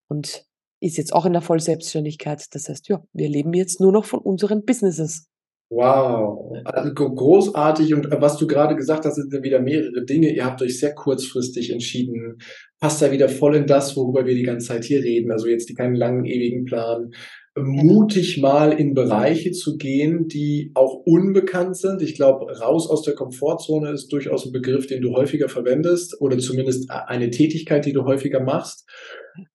und 0.08 0.46
ist 0.80 0.98
jetzt 0.98 1.12
auch 1.12 1.24
in 1.24 1.32
der 1.32 1.42
Vollselbstständigkeit. 1.42 2.44
Das 2.54 2.68
heißt, 2.68 2.88
ja, 2.88 3.02
wir 3.12 3.28
leben 3.28 3.54
jetzt 3.54 3.80
nur 3.80 3.92
noch 3.92 4.04
von 4.04 4.20
unseren 4.20 4.64
Businesses. 4.64 5.26
Wow, 5.74 6.52
also 6.66 6.94
großartig. 6.94 7.94
Und 7.94 8.12
äh, 8.12 8.20
was 8.20 8.36
du 8.36 8.46
gerade 8.46 8.76
gesagt 8.76 9.04
hast, 9.04 9.16
sind 9.16 9.32
ja 9.32 9.42
wieder 9.42 9.60
mehrere 9.60 10.04
Dinge. 10.04 10.32
Ihr 10.32 10.44
habt 10.44 10.62
euch 10.62 10.78
sehr 10.78 10.94
kurzfristig 10.94 11.72
entschieden. 11.72 12.38
Passt 12.78 13.02
da 13.02 13.10
wieder 13.10 13.28
voll 13.28 13.56
in 13.56 13.66
das, 13.66 13.96
worüber 13.96 14.24
wir 14.24 14.36
die 14.36 14.44
ganze 14.44 14.68
Zeit 14.68 14.84
hier 14.84 15.02
reden. 15.02 15.32
Also 15.32 15.48
jetzt 15.48 15.76
keinen 15.76 15.96
langen, 15.96 16.26
ewigen 16.26 16.64
Plan. 16.64 17.10
Mutig 17.56 18.40
mal 18.40 18.72
in 18.72 18.94
Bereiche 18.94 19.50
zu 19.50 19.76
gehen, 19.76 20.28
die 20.28 20.70
auch 20.74 21.02
unbekannt 21.06 21.76
sind. 21.76 22.02
Ich 22.02 22.14
glaube, 22.14 22.56
raus 22.60 22.88
aus 22.88 23.02
der 23.02 23.14
Komfortzone 23.14 23.90
ist 23.90 24.12
durchaus 24.12 24.46
ein 24.46 24.52
Begriff, 24.52 24.86
den 24.86 25.02
du 25.02 25.12
häufiger 25.14 25.48
verwendest 25.48 26.20
oder 26.20 26.38
zumindest 26.38 26.88
eine 26.90 27.30
Tätigkeit, 27.30 27.84
die 27.84 27.92
du 27.92 28.04
häufiger 28.04 28.40
machst. 28.40 28.88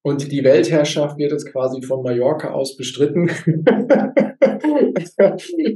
Und 0.01 0.31
die 0.31 0.43
Weltherrschaft 0.43 1.17
wird 1.17 1.31
jetzt 1.31 1.51
quasi 1.51 1.81
von 1.81 2.03
Mallorca 2.03 2.51
aus 2.51 2.75
bestritten. 2.75 3.29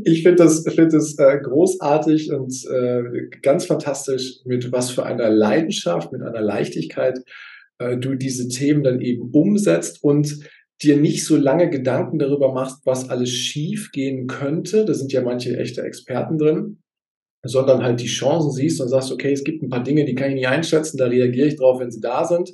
ich 0.04 0.24
finde 0.24 0.44
das, 0.44 0.64
find 0.68 0.94
das 0.94 1.18
äh, 1.18 1.40
großartig 1.42 2.32
und 2.32 2.54
äh, 2.70 3.30
ganz 3.42 3.66
fantastisch, 3.66 4.40
mit 4.46 4.72
was 4.72 4.92
für 4.92 5.06
einer 5.06 5.30
Leidenschaft, 5.30 6.12
mit 6.12 6.22
einer 6.22 6.42
Leichtigkeit 6.42 7.20
äh, 7.80 7.98
du 7.98 8.16
diese 8.16 8.48
Themen 8.50 8.84
dann 8.84 9.00
eben 9.02 9.32
umsetzt 9.32 10.04
und 10.04 10.40
dir 10.82 10.98
nicht 10.98 11.26
so 11.26 11.38
lange 11.38 11.70
Gedanken 11.70 12.20
darüber 12.20 12.52
machst, 12.54 12.86
was 12.86 13.10
alles 13.10 13.30
schief 13.30 13.92
gehen 13.94 14.28
könnte. 14.28 14.84
Da 14.86 14.94
sind 14.94 15.14
ja 15.14 15.22
manche 15.22 15.58
echte 15.58 15.82
Experten 15.82 16.38
drin 16.38 16.80
sondern 17.46 17.84
halt 17.84 18.00
die 18.00 18.08
Chancen 18.08 18.52
siehst 18.52 18.80
und 18.80 18.88
sagst, 18.88 19.12
okay, 19.12 19.34
es 19.34 19.44
gibt 19.44 19.62
ein 19.62 19.70
paar 19.70 19.84
Dinge, 19.84 20.06
die 20.06 20.16
kann 20.16 20.30
ich 20.30 20.36
nicht 20.36 20.48
einschätzen, 20.48 20.96
da 20.96 21.08
reagiere 21.08 21.50
ich 21.50 21.58
drauf, 21.58 21.82
wenn 21.82 21.92
sie 21.92 22.00
da 22.00 22.24
sind 22.24 22.54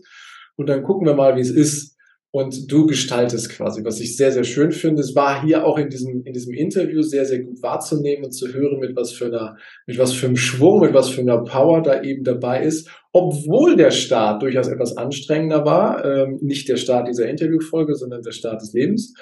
und 0.59 0.67
dann 0.67 0.83
gucken 0.83 1.07
wir 1.07 1.13
mal, 1.13 1.37
wie 1.37 1.41
es 1.41 1.51
ist. 1.51 1.95
Und 2.31 2.71
du 2.71 2.85
gestaltest 2.85 3.49
quasi, 3.49 3.83
was 3.83 3.99
ich 4.01 4.15
sehr, 4.15 4.31
sehr 4.31 4.43
schön 4.43 4.71
finde. 4.71 5.01
Es 5.01 5.15
war 5.15 5.41
hier 5.41 5.65
auch 5.65 5.79
in 5.79 5.89
diesem, 5.89 6.21
in 6.25 6.33
diesem 6.33 6.53
Interview 6.53 7.01
sehr, 7.01 7.25
sehr 7.25 7.39
gut 7.39 7.63
wahrzunehmen 7.63 8.25
und 8.25 8.33
zu 8.33 8.53
hören, 8.53 8.77
mit 8.77 8.95
was 8.95 9.11
für 9.13 9.27
einer, 9.27 9.55
mit 9.87 9.97
was 9.97 10.13
für 10.13 10.27
einem 10.27 10.35
Schwung, 10.35 10.81
mit 10.81 10.93
was 10.93 11.09
für 11.09 11.21
einer 11.21 11.43
Power 11.43 11.81
da 11.81 12.03
eben 12.03 12.23
dabei 12.23 12.61
ist. 12.61 12.87
Obwohl 13.13 13.77
der 13.77 13.89
Start 13.89 14.43
durchaus 14.43 14.67
etwas 14.67 14.95
anstrengender 14.95 15.65
war. 15.65 16.05
Ähm, 16.05 16.37
nicht 16.41 16.69
der 16.69 16.77
Start 16.77 17.07
dieser 17.07 17.27
Interviewfolge, 17.27 17.95
sondern 17.95 18.21
der 18.21 18.33
Start 18.33 18.61
des 18.61 18.73
Lebens. 18.73 19.15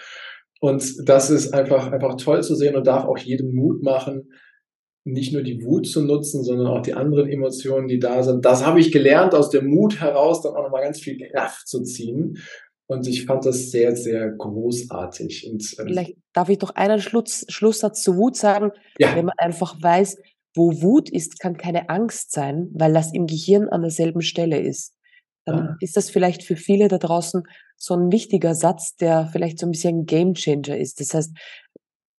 Und 0.59 1.07
das 1.07 1.29
ist 1.29 1.53
einfach, 1.53 1.91
einfach 1.91 2.15
toll 2.15 2.41
zu 2.41 2.55
sehen 2.55 2.75
und 2.75 2.87
darf 2.87 3.05
auch 3.05 3.19
jedem 3.19 3.53
Mut 3.53 3.83
machen, 3.83 4.27
nicht 5.07 5.31
nur 5.33 5.41
die 5.41 5.63
Wut 5.63 5.87
zu 5.87 6.01
nutzen, 6.01 6.43
sondern 6.43 6.67
auch 6.67 6.81
die 6.81 6.93
anderen 6.93 7.29
Emotionen, 7.29 7.87
die 7.87 7.99
da 7.99 8.23
sind. 8.23 8.43
Das 8.43 8.65
habe 8.65 8.79
ich 8.79 8.91
gelernt, 8.91 9.33
aus 9.33 9.49
dem 9.49 9.67
Mut 9.67 10.01
heraus 10.01 10.41
dann 10.41 10.53
auch 10.53 10.63
nochmal 10.63 10.83
ganz 10.83 10.99
viel 10.99 11.17
Kraft 11.17 11.67
zu 11.67 11.81
ziehen. 11.83 12.37
Und 12.87 13.07
ich 13.07 13.25
fand 13.25 13.45
das 13.45 13.71
sehr, 13.71 13.95
sehr 13.95 14.29
großartig. 14.29 15.49
Und, 15.49 15.75
ähm, 15.79 15.87
Vielleicht 15.87 16.17
darf 16.33 16.49
ich 16.49 16.57
doch 16.57 16.75
einen 16.75 16.99
Schluss, 16.99 17.45
Schlusssatz 17.49 18.01
zu 18.01 18.15
Wut 18.15 18.35
sagen. 18.35 18.71
Ja. 18.97 19.15
Wenn 19.15 19.25
man 19.25 19.35
einfach 19.37 19.81
weiß, 19.81 20.17
wo 20.55 20.81
Wut 20.81 21.09
ist, 21.09 21.39
kann 21.39 21.57
keine 21.57 21.89
Angst 21.89 22.31
sein, 22.31 22.69
weil 22.73 22.93
das 22.93 23.13
im 23.13 23.27
Gehirn 23.27 23.69
an 23.69 23.81
derselben 23.81 24.21
Stelle 24.21 24.59
ist. 24.59 24.93
Dann 25.45 25.59
ah. 25.59 25.77
ist 25.79 25.95
das 25.95 26.09
vielleicht 26.09 26.43
für 26.43 26.55
viele 26.55 26.87
da 26.87 26.97
draußen 26.97 27.43
so 27.77 27.93
ein 27.93 28.11
wichtiger 28.11 28.55
Satz, 28.55 28.95
der 28.95 29.29
vielleicht 29.31 29.59
so 29.59 29.67
ein 29.67 29.71
bisschen 29.71 29.99
ein 29.99 30.05
Gamechanger 30.05 30.77
ist. 30.77 30.99
Das 30.99 31.13
heißt, 31.13 31.31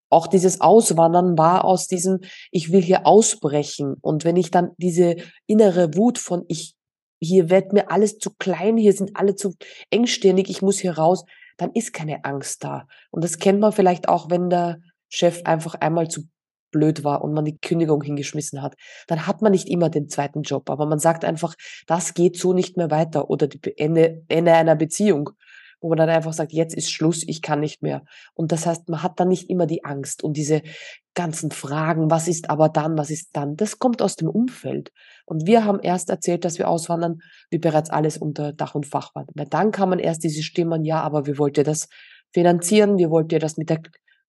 auch 0.10 0.28
dieses 0.28 0.62
Auswandern 0.62 1.38
war 1.38 1.66
aus 1.66 1.88
diesem, 1.88 2.20
ich 2.52 2.72
will 2.72 2.82
hier 2.82 3.06
ausbrechen. 3.06 3.96
Und 4.02 4.24
wenn 4.24 4.36
ich 4.36 4.52
dann 4.52 4.72
diese 4.78 5.16
innere 5.46 5.96
Wut 5.96 6.18
von, 6.18 6.44
ich, 6.48 6.76
hier 7.20 7.50
wird 7.50 7.74
mir 7.74 7.92
alles 7.92 8.18
zu 8.20 8.32
klein, 8.38 8.78
hier 8.78 8.94
sind 8.94 9.12
alle 9.16 9.36
zu 9.36 9.54
engstirnig, 9.90 10.50
ich 10.50 10.62
muss 10.62 10.80
hier 10.80 10.98
raus, 10.98 11.26
dann 11.58 11.72
ist 11.74 11.94
keine 11.94 12.24
Angst 12.24 12.64
da. 12.64 12.88
Und 13.12 13.24
das 13.24 13.40
kennt 13.40 13.60
man 13.60 13.72
vielleicht 13.72 14.08
auch, 14.08 14.30
wenn 14.30 14.50
der 14.50 14.80
Chef 15.10 15.42
einfach 15.46 15.76
einmal 15.76 16.08
zu 16.08 16.24
blöd 16.72 17.04
war 17.04 17.24
und 17.24 17.34
man 17.34 17.46
die 17.46 17.58
Kündigung 17.58 18.02
hingeschmissen 18.02 18.62
hat, 18.62 18.76
dann 19.08 19.26
hat 19.26 19.42
man 19.42 19.52
nicht 19.52 19.70
immer 19.70 19.90
den 19.90 20.10
zweiten 20.10 20.42
Job, 20.42 20.70
aber 20.70 20.86
man 20.86 21.00
sagt 21.00 21.26
einfach, 21.26 21.56
das 21.88 22.14
geht 22.14 22.38
so 22.38 22.54
nicht 22.54 22.78
mehr 22.78 22.92
weiter 22.92 23.30
oder 23.30 23.48
die 23.48 23.78
Ende, 23.78 24.24
Ende 24.28 24.54
einer 24.54 24.76
Beziehung 24.76 25.32
wo 25.80 25.90
man 25.90 25.98
dann 25.98 26.10
einfach 26.10 26.34
sagt, 26.34 26.54
jetzt 26.54 26.76
ist 26.76 26.92
Schluss, 26.92 27.24
ich 27.28 27.42
kann 27.42 27.60
nicht 27.60 27.82
mehr. 27.82 28.04
Und 28.34 28.52
das 28.52 28.66
heißt, 28.66 28.90
man 28.90 29.04
hat 29.04 29.20
dann 29.20 29.28
nicht 29.28 29.50
immer 29.50 29.68
die 29.68 29.84
Angst 29.86 30.24
und 30.24 30.36
diese 30.36 30.62
ganzen 31.14 31.52
Fragen, 31.52 32.12
was 32.12 32.28
ist 32.28 32.50
aber 32.50 32.70
dann, 32.70 32.98
was 32.98 33.10
ist 33.10 33.30
dann, 33.34 33.56
das 33.56 33.80
kommt 33.80 34.02
aus 34.02 34.16
dem 34.16 34.30
Umfeld. 34.30 34.92
Und 35.26 35.48
wir 35.48 35.66
haben 35.66 35.80
erst 35.80 36.10
erzählt, 36.10 36.46
dass 36.46 36.60
wir 36.60 36.70
auswandern, 36.70 37.20
wie 37.50 37.58
bereits 37.58 37.90
alles 37.90 38.18
unter 38.18 38.54
Dach 38.54 38.76
und 38.76 38.86
Fach 38.86 39.14
war. 39.16 39.26
Weil 39.34 39.48
dann 39.48 39.72
kamen 39.72 40.00
erst 40.00 40.24
diese 40.24 40.44
Stimmen, 40.44 40.86
ja, 40.86 41.02
aber 41.02 41.26
wie 41.28 41.38
wollt 41.38 41.58
ihr 41.58 41.64
das 41.64 41.90
finanzieren? 42.34 42.98
Wie 42.98 43.10
wollt 43.10 43.32
ihr 43.32 43.40
das 43.40 43.58
mit 43.58 43.70
der 43.70 43.82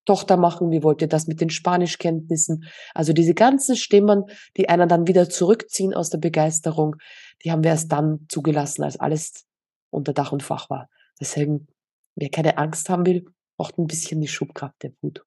Tochter 0.06 0.38
machen? 0.38 0.70
Wie 0.70 0.82
wollt 0.82 1.02
ihr 1.02 1.08
das 1.08 1.26
mit 1.26 1.40
den 1.40 1.50
Spanischkenntnissen? 1.50 2.64
Also 2.94 3.12
diese 3.12 3.34
ganzen 3.34 3.76
Stimmen, 3.76 4.24
die 4.56 4.68
einer 4.68 4.86
dann 4.86 5.06
wieder 5.06 5.28
zurückziehen 5.28 5.92
aus 5.92 6.08
der 6.08 6.18
Begeisterung, 6.18 6.96
die 7.44 7.52
haben 7.52 7.62
wir 7.62 7.70
erst 7.70 7.92
dann 7.92 8.26
zugelassen, 8.28 8.82
als 8.82 8.98
alles 8.98 9.44
unter 9.90 10.14
Dach 10.14 10.32
und 10.32 10.42
Fach 10.42 10.70
war. 10.70 10.88
Deswegen, 11.20 11.68
wer 12.16 12.28
keine 12.28 12.58
Angst 12.58 12.88
haben 12.88 13.06
will, 13.06 13.24
braucht 13.58 13.78
ein 13.78 13.86
bisschen 13.86 14.20
die 14.20 14.28
Schubkraft 14.28 14.82
der 14.82 14.92
Wut. 15.02 15.24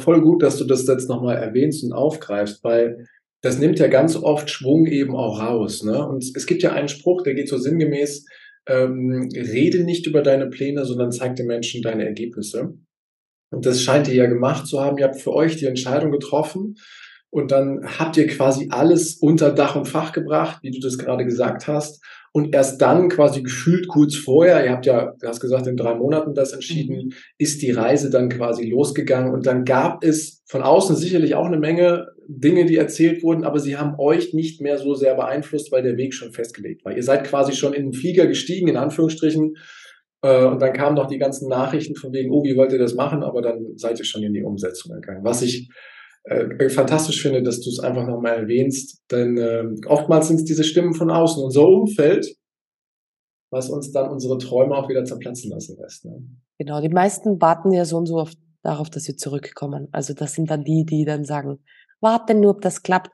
Voll 0.00 0.20
gut, 0.20 0.42
dass 0.42 0.58
du 0.58 0.64
das 0.64 0.86
jetzt 0.86 1.08
nochmal 1.08 1.36
erwähnst 1.36 1.82
und 1.82 1.92
aufgreifst, 1.92 2.62
weil 2.62 3.06
das 3.42 3.58
nimmt 3.58 3.78
ja 3.78 3.86
ganz 3.86 4.16
oft 4.16 4.50
Schwung 4.50 4.86
eben 4.86 5.16
auch 5.16 5.40
raus. 5.40 5.82
Ne? 5.82 6.06
Und 6.06 6.24
es 6.36 6.46
gibt 6.46 6.62
ja 6.62 6.72
einen 6.72 6.88
Spruch, 6.88 7.22
der 7.22 7.34
geht 7.34 7.48
so 7.48 7.56
sinngemäß, 7.56 8.26
ähm, 8.66 9.28
rede 9.32 9.84
nicht 9.84 10.06
über 10.06 10.22
deine 10.22 10.48
Pläne, 10.48 10.84
sondern 10.84 11.12
zeig 11.12 11.36
den 11.36 11.46
Menschen 11.46 11.82
deine 11.82 12.04
Ergebnisse. 12.04 12.74
Und 13.50 13.64
das 13.64 13.80
scheint 13.80 14.08
ihr 14.08 14.14
ja 14.14 14.26
gemacht 14.26 14.66
zu 14.66 14.80
haben. 14.80 14.98
Ihr 14.98 15.06
habt 15.06 15.20
für 15.20 15.32
euch 15.32 15.56
die 15.56 15.66
Entscheidung 15.66 16.10
getroffen 16.10 16.76
und 17.30 17.50
dann 17.50 17.98
habt 17.98 18.16
ihr 18.16 18.26
quasi 18.26 18.68
alles 18.70 19.14
unter 19.16 19.52
Dach 19.52 19.76
und 19.76 19.86
Fach 19.86 20.12
gebracht, 20.12 20.62
wie 20.62 20.70
du 20.70 20.80
das 20.80 20.98
gerade 20.98 21.24
gesagt 21.24 21.66
hast. 21.66 22.02
Und 22.32 22.54
erst 22.54 22.80
dann 22.80 23.08
quasi 23.08 23.42
gefühlt 23.42 23.88
kurz 23.88 24.14
vorher, 24.14 24.64
ihr 24.64 24.72
habt 24.72 24.86
ja, 24.86 25.14
du 25.18 25.26
hast 25.26 25.40
gesagt, 25.40 25.66
in 25.66 25.76
drei 25.76 25.94
Monaten 25.94 26.34
das 26.34 26.52
entschieden, 26.52 27.06
mhm. 27.06 27.12
ist 27.38 27.62
die 27.62 27.70
Reise 27.70 28.10
dann 28.10 28.28
quasi 28.28 28.68
losgegangen. 28.68 29.32
Und 29.32 29.46
dann 29.46 29.64
gab 29.64 30.04
es 30.04 30.42
von 30.46 30.62
außen 30.62 30.96
sicherlich 30.96 31.34
auch 31.34 31.46
eine 31.46 31.58
Menge 31.58 32.08
Dinge, 32.28 32.66
die 32.66 32.76
erzählt 32.76 33.22
wurden, 33.22 33.44
aber 33.44 33.58
sie 33.58 33.78
haben 33.78 33.94
euch 33.98 34.34
nicht 34.34 34.60
mehr 34.60 34.76
so 34.76 34.94
sehr 34.94 35.14
beeinflusst, 35.14 35.72
weil 35.72 35.82
der 35.82 35.96
Weg 35.96 36.12
schon 36.12 36.32
festgelegt 36.32 36.84
war. 36.84 36.94
Ihr 36.94 37.02
seid 37.02 37.24
quasi 37.24 37.54
schon 37.54 37.72
in 37.72 37.84
den 37.84 37.92
Flieger 37.94 38.26
gestiegen, 38.26 38.68
in 38.68 38.76
Anführungsstrichen. 38.76 39.54
Äh, 40.22 40.44
und 40.44 40.60
dann 40.60 40.74
kamen 40.74 40.96
noch 40.96 41.06
die 41.06 41.18
ganzen 41.18 41.48
Nachrichten 41.48 41.94
von 41.94 42.12
wegen, 42.12 42.30
oh, 42.30 42.44
wie 42.44 42.56
wollt 42.56 42.72
ihr 42.72 42.78
das 42.78 42.94
machen? 42.94 43.22
Aber 43.22 43.40
dann 43.40 43.76
seid 43.76 43.98
ihr 43.98 44.04
schon 44.04 44.22
in 44.22 44.34
die 44.34 44.42
Umsetzung 44.42 44.94
gegangen. 44.94 45.24
Was 45.24 45.40
ich 45.40 45.70
äh, 46.28 46.68
fantastisch 46.68 47.22
finde, 47.22 47.42
dass 47.42 47.60
du 47.60 47.70
es 47.70 47.80
einfach 47.80 48.06
nochmal 48.06 48.38
erwähnst, 48.38 49.02
denn 49.10 49.38
äh, 49.38 49.64
oftmals 49.86 50.28
sind 50.28 50.36
es 50.36 50.44
diese 50.44 50.64
Stimmen 50.64 50.94
von 50.94 51.10
außen, 51.10 51.42
unser 51.42 51.66
Umfeld, 51.66 52.36
was 53.50 53.70
uns 53.70 53.92
dann 53.92 54.10
unsere 54.10 54.38
Träume 54.38 54.74
auch 54.74 54.88
wieder 54.88 55.04
zerplatzen 55.04 55.50
lassen 55.50 55.78
lässt. 55.80 56.04
Ne? 56.04 56.22
Genau, 56.58 56.80
die 56.80 56.90
meisten 56.90 57.40
warten 57.40 57.72
ja 57.72 57.84
so 57.84 57.96
und 57.96 58.06
so 58.06 58.16
oft 58.16 58.36
darauf, 58.62 58.90
dass 58.90 59.08
wir 59.08 59.16
zurückkommen. 59.16 59.88
Also 59.92 60.12
das 60.12 60.34
sind 60.34 60.50
dann 60.50 60.64
die, 60.64 60.84
die 60.84 61.04
dann 61.04 61.24
sagen, 61.24 61.60
warten 62.00 62.40
nur, 62.40 62.50
ob 62.50 62.60
das 62.60 62.82
klappt. 62.82 63.10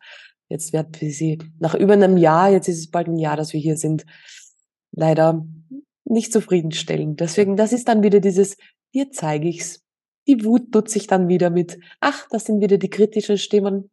Jetzt 0.49 0.73
werden 0.73 0.90
wir 0.99 1.11
sie 1.11 1.38
nach 1.59 1.75
über 1.75 1.92
einem 1.92 2.16
Jahr, 2.16 2.50
jetzt 2.50 2.68
ist 2.68 2.78
es 2.78 2.90
bald 2.90 3.09
ein 3.09 3.18
Jahr, 3.18 3.37
dass 3.37 3.52
wir 3.52 3.61
hier 3.61 3.76
sind, 3.76 4.04
leider 4.92 5.47
nicht 6.04 6.33
zufriedenstellend. 6.33 7.21
Deswegen, 7.21 7.56
das 7.56 7.73
ist 7.73 7.88
dann 7.88 8.02
wieder 8.02 8.21
dieses, 8.21 8.56
dir 8.92 9.11
zeige 9.11 9.49
ich's, 9.49 9.83
die 10.26 10.44
Wut 10.44 10.74
nutze 10.74 10.98
ich 10.98 11.06
dann 11.06 11.28
wieder 11.28 11.50
mit, 11.50 11.78
ach, 12.00 12.26
das 12.30 12.44
sind 12.44 12.60
wieder 12.60 12.78
die 12.78 12.90
kritischen 12.90 13.38
Stimmen. 13.38 13.90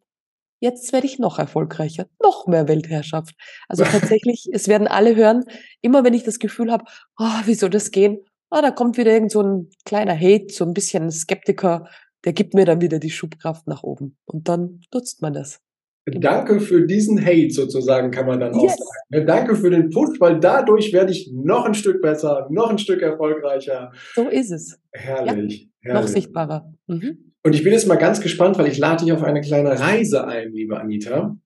jetzt 0.59 0.93
werde 0.93 1.07
ich 1.07 1.19
noch 1.19 1.39
erfolgreicher, 1.39 2.07
noch 2.21 2.47
mehr 2.47 2.67
Weltherrschaft. 2.67 3.35
Also 3.67 3.83
tatsächlich, 3.91 4.49
es 4.51 4.67
werden 4.67 4.87
alle 4.87 5.15
hören, 5.15 5.45
immer 5.81 6.03
wenn 6.03 6.13
ich 6.13 6.23
das 6.23 6.39
Gefühl 6.39 6.71
habe, 6.71 6.85
oh, 7.17 7.41
wie 7.45 7.55
soll 7.55 7.69
das 7.69 7.91
gehen? 7.91 8.19
Ah, 8.49 8.61
da 8.61 8.71
kommt 8.71 8.97
wieder 8.97 9.11
irgend 9.11 9.31
so 9.31 9.41
ein 9.41 9.69
kleiner 9.85 10.15
Hate, 10.15 10.53
so 10.53 10.65
ein 10.65 10.73
bisschen 10.73 11.09
Skeptiker, 11.11 11.87
der 12.25 12.33
gibt 12.33 12.53
mir 12.53 12.65
dann 12.65 12.81
wieder 12.81 12.99
die 12.99 13.09
Schubkraft 13.09 13.67
nach 13.67 13.83
oben. 13.83 14.17
Und 14.25 14.47
dann 14.49 14.81
nutzt 14.93 15.21
man 15.21 15.33
das. 15.33 15.61
Danke 16.05 16.59
für 16.59 16.85
diesen 16.87 17.23
Hate 17.23 17.51
sozusagen, 17.51 18.09
kann 18.09 18.25
man 18.25 18.39
dann 18.39 18.53
yes. 18.53 18.73
auch 18.73 18.77
sagen. 18.77 19.27
Danke 19.27 19.55
für 19.55 19.69
den 19.69 19.89
Push, 19.91 20.19
weil 20.19 20.39
dadurch 20.39 20.91
werde 20.93 21.11
ich 21.11 21.31
noch 21.31 21.65
ein 21.65 21.75
Stück 21.75 22.01
besser, 22.01 22.47
noch 22.49 22.71
ein 22.71 22.79
Stück 22.79 23.01
erfolgreicher. 23.01 23.91
So 24.15 24.27
ist 24.27 24.51
es. 24.51 24.79
Herrlich. 24.91 25.27
Ja, 25.27 25.35
herrlich. 25.35 25.69
Noch 25.83 26.07
sichtbarer. 26.07 26.73
Mhm. 26.87 27.33
Und 27.43 27.55
ich 27.55 27.63
bin 27.63 27.73
jetzt 27.73 27.87
mal 27.87 27.95
ganz 27.95 28.21
gespannt, 28.21 28.57
weil 28.57 28.67
ich 28.67 28.77
lade 28.77 29.03
dich 29.03 29.13
auf 29.13 29.23
eine 29.23 29.41
kleine 29.41 29.79
Reise 29.79 30.27
ein, 30.27 30.53
liebe 30.53 30.79
Anita. 30.79 31.37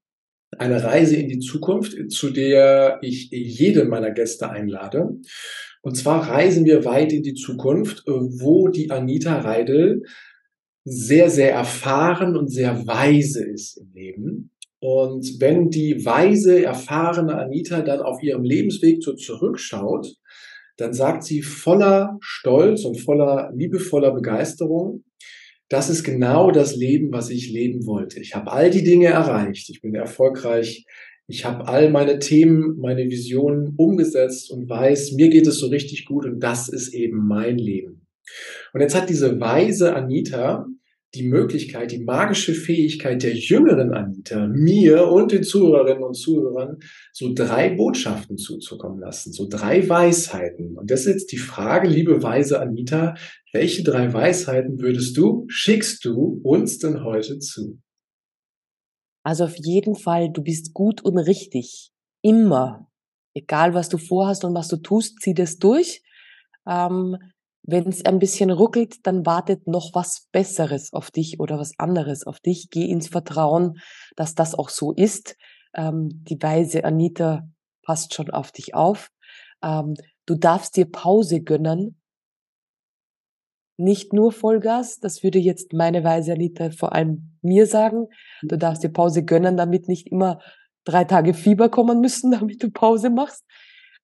Eine 0.57 0.81
Reise 0.83 1.17
in 1.17 1.27
die 1.27 1.39
Zukunft, 1.39 2.11
zu 2.11 2.29
der 2.29 2.99
ich 3.01 3.29
jede 3.31 3.85
meiner 3.85 4.11
Gäste 4.11 4.49
einlade. 4.49 5.19
Und 5.81 5.95
zwar 5.95 6.29
reisen 6.29 6.65
wir 6.65 6.85
weit 6.85 7.11
in 7.11 7.23
die 7.23 7.33
Zukunft, 7.33 8.03
wo 8.07 8.69
die 8.69 8.89
Anita 8.89 9.39
Reidel 9.39 10.03
sehr, 10.85 11.29
sehr 11.29 11.51
erfahren 11.51 12.37
und 12.37 12.47
sehr 12.47 12.85
weise 12.87 13.43
ist 13.43 13.77
im 13.77 13.91
Leben. 13.93 14.51
Und 14.79 15.39
wenn 15.39 15.69
die 15.69 16.05
weise, 16.05 16.63
erfahrene 16.63 17.35
Anita 17.35 17.81
dann 17.81 18.01
auf 18.01 18.21
ihrem 18.21 18.43
Lebensweg 18.43 19.03
so 19.03 19.13
zurückschaut, 19.13 20.15
dann 20.77 20.93
sagt 20.93 21.23
sie 21.23 21.41
voller 21.41 22.17
Stolz 22.21 22.85
und 22.85 22.99
voller 22.99 23.51
liebevoller 23.55 24.13
Begeisterung, 24.13 25.03
das 25.69 25.89
ist 25.89 26.03
genau 26.03 26.51
das 26.51 26.75
Leben, 26.75 27.11
was 27.11 27.31
ich 27.31 27.49
leben 27.49 27.87
wollte. 27.87 28.19
Ich 28.19 28.35
habe 28.35 28.51
all 28.51 28.69
die 28.69 28.83
Dinge 28.83 29.07
erreicht. 29.07 29.69
Ich 29.71 29.81
bin 29.81 29.95
erfolgreich. 29.95 30.85
Ich 31.27 31.43
habe 31.43 31.67
all 31.67 31.89
meine 31.89 32.19
Themen, 32.19 32.77
meine 32.77 33.09
Visionen 33.09 33.73
umgesetzt 33.77 34.51
und 34.51 34.69
weiß, 34.69 35.13
mir 35.13 35.29
geht 35.29 35.47
es 35.47 35.57
so 35.57 35.67
richtig 35.67 36.05
gut 36.05 36.25
und 36.25 36.39
das 36.39 36.69
ist 36.69 36.93
eben 36.93 37.27
mein 37.27 37.57
Leben. 37.57 38.05
Und 38.73 38.81
jetzt 38.81 38.93
hat 38.93 39.09
diese 39.09 39.39
weise 39.39 39.95
Anita 39.95 40.67
die 41.15 41.27
Möglichkeit, 41.27 41.91
die 41.91 42.03
magische 42.03 42.53
Fähigkeit 42.53 43.23
der 43.23 43.33
jüngeren 43.33 43.93
Anita, 43.93 44.47
mir 44.47 45.07
und 45.07 45.31
den 45.31 45.43
Zuhörerinnen 45.43 46.03
und 46.03 46.15
Zuhörern 46.15 46.77
so 47.13 47.33
drei 47.33 47.69
Botschaften 47.69 48.37
zuzukommen 48.37 48.99
lassen, 48.99 49.31
so 49.31 49.47
drei 49.49 49.87
Weisheiten. 49.87 50.77
Und 50.77 50.91
das 50.91 51.01
ist 51.01 51.07
jetzt 51.07 51.31
die 51.31 51.37
Frage, 51.37 51.87
liebe 51.87 52.21
weise 52.21 52.59
Anita, 52.59 53.15
welche 53.53 53.83
drei 53.83 54.13
Weisheiten 54.13 54.81
würdest 54.81 55.15
du, 55.17 55.45
schickst 55.47 56.03
du 56.05 56.41
uns 56.43 56.79
denn 56.79 57.03
heute 57.03 57.39
zu? 57.39 57.79
Also 59.23 59.45
auf 59.45 59.55
jeden 59.55 59.95
Fall, 59.95 60.31
du 60.31 60.43
bist 60.43 60.73
gut 60.73 61.01
und 61.03 61.17
richtig. 61.17 61.91
Immer. 62.21 62.91
Egal 63.33 63.73
was 63.73 63.89
du 63.89 63.97
vorhast 63.97 64.45
und 64.45 64.53
was 64.53 64.67
du 64.67 64.77
tust, 64.77 65.19
zieh 65.21 65.33
das 65.33 65.57
durch. 65.57 66.03
Ähm, 66.67 67.17
wenn 67.67 67.87
es 67.87 68.05
ein 68.05 68.19
bisschen 68.19 68.51
ruckelt, 68.51 69.05
dann 69.07 69.25
wartet 69.25 69.67
noch 69.67 69.91
was 69.93 70.27
Besseres 70.31 70.93
auf 70.93 71.09
dich 71.09 71.39
oder 71.39 71.57
was 71.57 71.73
anderes 71.79 72.25
auf 72.27 72.39
dich. 72.39 72.69
Geh 72.69 72.85
ins 72.85 73.07
Vertrauen, 73.07 73.79
dass 74.15 74.35
das 74.35 74.53
auch 74.53 74.69
so 74.69 74.93
ist. 74.93 75.35
Ähm, 75.73 76.09
die 76.11 76.41
weise 76.41 76.85
Anita 76.85 77.47
passt 77.81 78.13
schon 78.13 78.29
auf 78.29 78.51
dich 78.51 78.75
auf. 78.75 79.09
Ähm, 79.63 79.95
du 80.27 80.35
darfst 80.35 80.77
dir 80.77 80.85
Pause 80.85 81.41
gönnen. 81.41 81.99
Nicht 83.77 84.13
nur 84.13 84.31
Vollgas, 84.31 84.99
das 84.99 85.23
würde 85.23 85.39
jetzt 85.39 85.73
meine 85.73 86.03
weise 86.03 86.33
Anita 86.33 86.69
vor 86.69 86.93
allem 86.93 87.37
mir 87.41 87.65
sagen. 87.65 88.07
Du 88.43 88.57
darfst 88.57 88.83
dir 88.83 88.89
Pause 88.89 89.25
gönnen, 89.25 89.57
damit 89.57 89.87
nicht 89.87 90.07
immer 90.11 90.39
drei 90.85 91.03
Tage 91.03 91.33
Fieber 91.33 91.69
kommen 91.69 91.99
müssen, 91.99 92.31
damit 92.39 92.61
du 92.61 92.69
Pause 92.69 93.09
machst. 93.09 93.43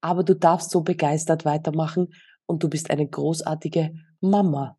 Aber 0.02 0.24
du 0.24 0.36
darfst 0.36 0.72
so 0.72 0.82
begeistert 0.82 1.46
weitermachen 1.46 2.08
und 2.52 2.62
du 2.64 2.70
bist 2.70 2.92
eine 2.92 3.08
großartige 3.08 3.96
Mama 4.20 4.78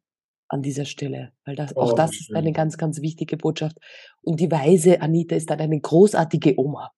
an 0.49 0.63
dieser 0.63 0.85
Stelle, 0.85 1.33
weil 1.47 1.57
das, 1.57 1.75
auch 1.77 1.93
oh, 1.93 1.97
das 1.97 2.13
ist 2.13 2.35
eine 2.35 2.53
ganz, 2.53 2.77
ganz 2.77 3.01
wichtige 3.01 3.39
Botschaft. 3.39 3.79
Und 4.21 4.39
die 4.39 4.51
weise 4.51 5.01
Anita 5.01 5.35
ist 5.35 5.49
dann 5.49 5.61
eine 5.61 5.81
großartige 5.81 6.59
Oma. 6.59 6.91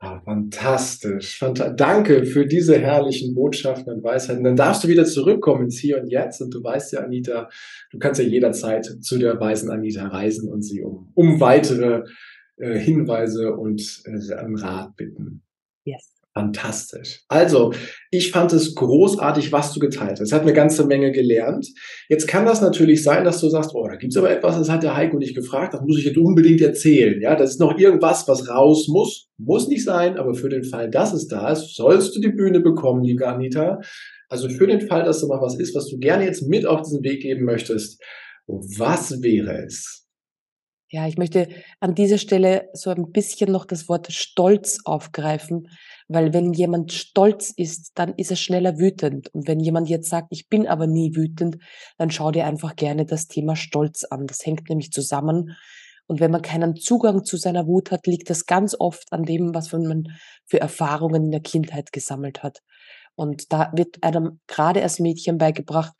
Ah, 0.00 0.20
fantastisch. 0.20 1.38
Phant 1.38 1.60
Danke 1.76 2.24
für 2.24 2.46
diese 2.46 2.78
herrlichen 2.78 3.34
Botschaften 3.34 3.92
und 3.94 4.04
Weisheiten. 4.04 4.44
Dann 4.44 4.54
darfst 4.54 4.84
du 4.84 4.88
wieder 4.88 5.04
zurückkommen 5.04 5.64
ins 5.64 5.78
Hier 5.78 6.00
und 6.00 6.08
Jetzt. 6.08 6.40
Und 6.40 6.54
du 6.54 6.62
weißt 6.62 6.92
ja, 6.92 7.00
Anita, 7.00 7.48
du 7.90 7.98
kannst 7.98 8.20
ja 8.20 8.26
jederzeit 8.26 8.84
zu 8.84 9.18
der 9.18 9.40
weisen 9.40 9.70
Anita 9.70 10.06
reisen 10.06 10.52
und 10.52 10.62
sie 10.62 10.82
um, 10.82 11.10
um 11.14 11.40
weitere 11.40 12.04
äh, 12.58 12.78
Hinweise 12.78 13.56
und 13.56 14.02
äh, 14.04 14.34
Rat 14.62 14.94
bitten. 14.94 15.42
Yes. 15.84 16.17
Fantastisch. 16.38 17.24
Also, 17.26 17.72
ich 18.12 18.30
fand 18.30 18.52
es 18.52 18.76
großartig, 18.76 19.50
was 19.50 19.72
du 19.72 19.80
geteilt 19.80 20.12
hast. 20.12 20.20
Es 20.20 20.32
hat 20.32 20.42
eine 20.42 20.52
ganze 20.52 20.86
Menge 20.86 21.10
gelernt. 21.10 21.66
Jetzt 22.08 22.28
kann 22.28 22.46
das 22.46 22.60
natürlich 22.60 23.02
sein, 23.02 23.24
dass 23.24 23.40
du 23.40 23.48
sagst, 23.48 23.74
oh, 23.74 23.88
da 23.88 23.96
gibt's 23.96 24.16
aber 24.16 24.30
etwas, 24.30 24.56
das 24.56 24.68
hat 24.68 24.84
der 24.84 24.94
Heiko 24.94 25.18
nicht 25.18 25.34
gefragt, 25.34 25.74
das 25.74 25.80
muss 25.80 25.98
ich 25.98 26.04
jetzt 26.04 26.16
unbedingt 26.16 26.60
erzählen. 26.60 27.20
Ja, 27.20 27.34
das 27.34 27.50
ist 27.50 27.60
noch 27.60 27.76
irgendwas, 27.76 28.28
was 28.28 28.48
raus 28.48 28.86
muss. 28.86 29.28
Muss 29.36 29.66
nicht 29.66 29.82
sein, 29.82 30.16
aber 30.16 30.34
für 30.34 30.48
den 30.48 30.62
Fall, 30.62 30.88
dass 30.88 31.12
es 31.12 31.26
da 31.26 31.50
ist, 31.50 31.74
sollst 31.74 32.14
du 32.14 32.20
die 32.20 32.30
Bühne 32.30 32.60
bekommen, 32.60 33.02
liebe 33.02 33.26
Anita. 33.26 33.80
Also 34.28 34.48
für 34.48 34.68
den 34.68 34.82
Fall, 34.82 35.02
dass 35.02 35.20
da 35.20 35.26
noch 35.26 35.42
was 35.42 35.58
ist, 35.58 35.74
was 35.74 35.88
du 35.88 35.98
gerne 35.98 36.24
jetzt 36.24 36.42
mit 36.42 36.66
auf 36.66 36.82
diesen 36.82 37.02
Weg 37.02 37.22
geben 37.22 37.46
möchtest, 37.46 38.00
was 38.46 39.22
wäre 39.22 39.64
es? 39.66 40.08
Ja, 40.90 41.06
ich 41.06 41.18
möchte 41.18 41.48
an 41.80 41.94
dieser 41.94 42.16
Stelle 42.16 42.70
so 42.72 42.88
ein 42.88 43.12
bisschen 43.12 43.52
noch 43.52 43.66
das 43.66 43.90
Wort 43.90 44.10
Stolz 44.10 44.78
aufgreifen, 44.84 45.68
weil 46.08 46.32
wenn 46.32 46.54
jemand 46.54 46.92
stolz 46.92 47.50
ist, 47.50 47.92
dann 47.94 48.14
ist 48.14 48.30
er 48.30 48.36
schneller 48.36 48.78
wütend. 48.78 49.28
Und 49.34 49.46
wenn 49.46 49.60
jemand 49.60 49.88
jetzt 49.90 50.08
sagt, 50.08 50.28
ich 50.30 50.48
bin 50.48 50.66
aber 50.66 50.86
nie 50.86 51.14
wütend, 51.14 51.58
dann 51.98 52.10
schau 52.10 52.30
dir 52.30 52.46
einfach 52.46 52.76
gerne 52.76 53.04
das 53.04 53.28
Thema 53.28 53.56
Stolz 53.56 54.04
an. 54.04 54.26
Das 54.26 54.44
hängt 54.44 54.68
nämlich 54.70 54.90
zusammen. 54.90 55.56
Und 56.06 56.20
wenn 56.20 56.30
man 56.30 56.40
keinen 56.40 56.76
Zugang 56.76 57.24
zu 57.24 57.36
seiner 57.36 57.66
Wut 57.66 57.90
hat, 57.90 58.06
liegt 58.06 58.30
das 58.30 58.46
ganz 58.46 58.74
oft 58.78 59.12
an 59.12 59.24
dem, 59.24 59.54
was 59.54 59.70
man 59.72 60.04
für 60.46 60.60
Erfahrungen 60.60 61.24
in 61.24 61.30
der 61.30 61.40
Kindheit 61.40 61.92
gesammelt 61.92 62.42
hat. 62.42 62.62
Und 63.14 63.52
da 63.52 63.70
wird 63.74 64.02
einem 64.02 64.40
gerade 64.46 64.82
als 64.82 65.00
Mädchen 65.00 65.36
beigebracht, 65.36 65.92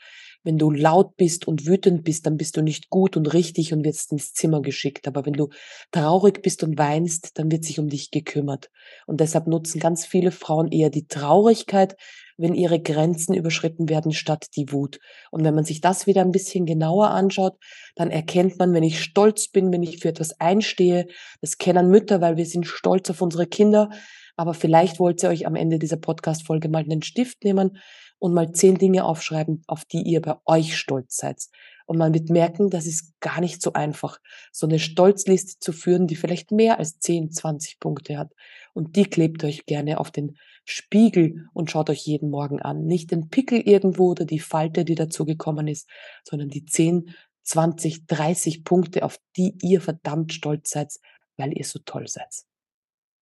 wenn 0.48 0.56
du 0.56 0.70
laut 0.70 1.14
bist 1.18 1.46
und 1.46 1.66
wütend 1.66 2.04
bist, 2.04 2.24
dann 2.24 2.38
bist 2.38 2.56
du 2.56 2.62
nicht 2.62 2.88
gut 2.88 3.18
und 3.18 3.34
richtig 3.34 3.74
und 3.74 3.84
wirst 3.84 4.12
ins 4.12 4.32
Zimmer 4.32 4.62
geschickt. 4.62 5.06
Aber 5.06 5.26
wenn 5.26 5.34
du 5.34 5.50
traurig 5.92 6.40
bist 6.40 6.62
und 6.62 6.78
weinst, 6.78 7.38
dann 7.38 7.52
wird 7.52 7.64
sich 7.64 7.78
um 7.78 7.90
dich 7.90 8.10
gekümmert. 8.10 8.70
Und 9.06 9.20
deshalb 9.20 9.46
nutzen 9.46 9.78
ganz 9.78 10.06
viele 10.06 10.30
Frauen 10.30 10.72
eher 10.72 10.88
die 10.88 11.06
Traurigkeit, 11.06 11.96
wenn 12.38 12.54
ihre 12.54 12.80
Grenzen 12.80 13.34
überschritten 13.34 13.90
werden, 13.90 14.12
statt 14.12 14.46
die 14.56 14.72
Wut. 14.72 15.00
Und 15.30 15.44
wenn 15.44 15.54
man 15.54 15.64
sich 15.64 15.82
das 15.82 16.06
wieder 16.06 16.22
ein 16.22 16.32
bisschen 16.32 16.64
genauer 16.64 17.10
anschaut, 17.10 17.58
dann 17.94 18.10
erkennt 18.10 18.58
man, 18.58 18.72
wenn 18.72 18.84
ich 18.84 19.02
stolz 19.02 19.48
bin, 19.48 19.70
wenn 19.70 19.82
ich 19.82 19.98
für 19.98 20.08
etwas 20.08 20.40
einstehe, 20.40 21.08
das 21.42 21.58
kennen 21.58 21.90
Mütter, 21.90 22.22
weil 22.22 22.38
wir 22.38 22.46
sind 22.46 22.66
stolz 22.66 23.10
auf 23.10 23.20
unsere 23.20 23.46
Kinder, 23.46 23.90
aber 24.34 24.54
vielleicht 24.54 24.98
wollt 24.98 25.22
ihr 25.22 25.28
euch 25.28 25.46
am 25.46 25.56
Ende 25.56 25.78
dieser 25.78 25.96
Podcast-Folge 25.98 26.70
mal 26.70 26.84
einen 26.84 27.02
Stift 27.02 27.44
nehmen 27.44 27.76
und 28.18 28.34
mal 28.34 28.52
zehn 28.52 28.76
Dinge 28.76 29.04
aufschreiben, 29.04 29.62
auf 29.66 29.84
die 29.84 30.02
ihr 30.02 30.20
bei 30.20 30.36
euch 30.44 30.76
stolz 30.76 31.16
seid. 31.16 31.42
Und 31.86 31.96
man 31.96 32.12
wird 32.12 32.28
merken, 32.28 32.68
das 32.68 32.86
ist 32.86 33.18
gar 33.20 33.40
nicht 33.40 33.62
so 33.62 33.72
einfach, 33.72 34.18
so 34.52 34.66
eine 34.66 34.78
Stolzliste 34.78 35.58
zu 35.58 35.72
führen, 35.72 36.06
die 36.06 36.16
vielleicht 36.16 36.50
mehr 36.50 36.78
als 36.78 36.98
10, 36.98 37.30
20 37.32 37.80
Punkte 37.80 38.18
hat. 38.18 38.34
Und 38.74 38.96
die 38.96 39.04
klebt 39.04 39.42
euch 39.42 39.64
gerne 39.64 39.98
auf 39.98 40.10
den 40.10 40.36
Spiegel 40.66 41.48
und 41.54 41.70
schaut 41.70 41.88
euch 41.88 42.00
jeden 42.00 42.28
Morgen 42.28 42.60
an. 42.60 42.84
Nicht 42.84 43.10
den 43.10 43.30
Pickel 43.30 43.60
irgendwo 43.60 44.10
oder 44.10 44.26
die 44.26 44.38
Falte, 44.38 44.84
die 44.84 44.96
dazu 44.96 45.24
gekommen 45.24 45.66
ist, 45.66 45.88
sondern 46.24 46.50
die 46.50 46.66
10, 46.66 47.14
20, 47.44 48.06
30 48.06 48.64
Punkte, 48.64 49.02
auf 49.02 49.18
die 49.36 49.56
ihr 49.62 49.80
verdammt 49.80 50.34
stolz 50.34 50.70
seid, 50.70 50.92
weil 51.38 51.56
ihr 51.56 51.64
so 51.64 51.78
toll 51.78 52.06
seid. 52.06 52.47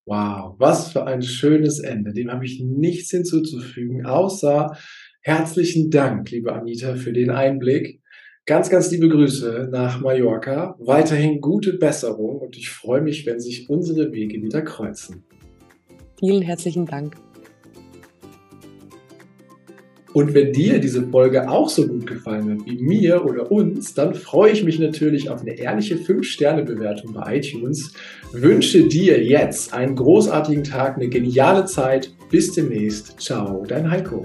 Wow, 0.08 0.54
was 0.58 0.92
für 0.92 1.04
ein 1.04 1.20
schönes 1.20 1.80
Ende. 1.80 2.12
Dem 2.12 2.30
habe 2.30 2.44
ich 2.44 2.62
nichts 2.64 3.10
hinzuzufügen, 3.10 4.06
außer 4.06 4.76
herzlichen 5.20 5.90
Dank, 5.90 6.30
liebe 6.30 6.52
Anita, 6.52 6.94
für 6.94 7.12
den 7.12 7.30
Einblick. 7.30 8.00
Ganz, 8.46 8.70
ganz 8.70 8.88
liebe 8.92 9.08
Grüße 9.08 9.68
nach 9.72 10.00
Mallorca. 10.00 10.76
Weiterhin 10.78 11.40
gute 11.40 11.72
Besserung 11.72 12.38
und 12.38 12.56
ich 12.56 12.70
freue 12.70 13.00
mich, 13.00 13.26
wenn 13.26 13.40
sich 13.40 13.68
unsere 13.68 14.12
Wege 14.12 14.40
wieder 14.40 14.62
kreuzen. 14.62 15.24
Vielen 16.20 16.42
herzlichen 16.42 16.86
Dank. 16.86 17.16
Und 20.16 20.32
wenn 20.32 20.50
dir 20.50 20.78
diese 20.78 21.06
Folge 21.08 21.46
auch 21.46 21.68
so 21.68 21.86
gut 21.86 22.06
gefallen 22.06 22.50
hat 22.50 22.64
wie 22.64 22.82
mir 22.82 23.26
oder 23.26 23.52
uns, 23.52 23.92
dann 23.92 24.14
freue 24.14 24.50
ich 24.50 24.64
mich 24.64 24.78
natürlich 24.78 25.28
auf 25.28 25.42
eine 25.42 25.58
ehrliche 25.58 25.96
5-Sterne-Bewertung 25.96 27.12
bei 27.12 27.36
iTunes. 27.36 27.92
Wünsche 28.32 28.84
dir 28.84 29.22
jetzt 29.22 29.74
einen 29.74 29.94
großartigen 29.94 30.64
Tag, 30.64 30.96
eine 30.96 31.10
geniale 31.10 31.66
Zeit. 31.66 32.16
Bis 32.30 32.50
demnächst. 32.54 33.20
Ciao, 33.20 33.62
dein 33.68 33.90
Heiko. 33.90 34.24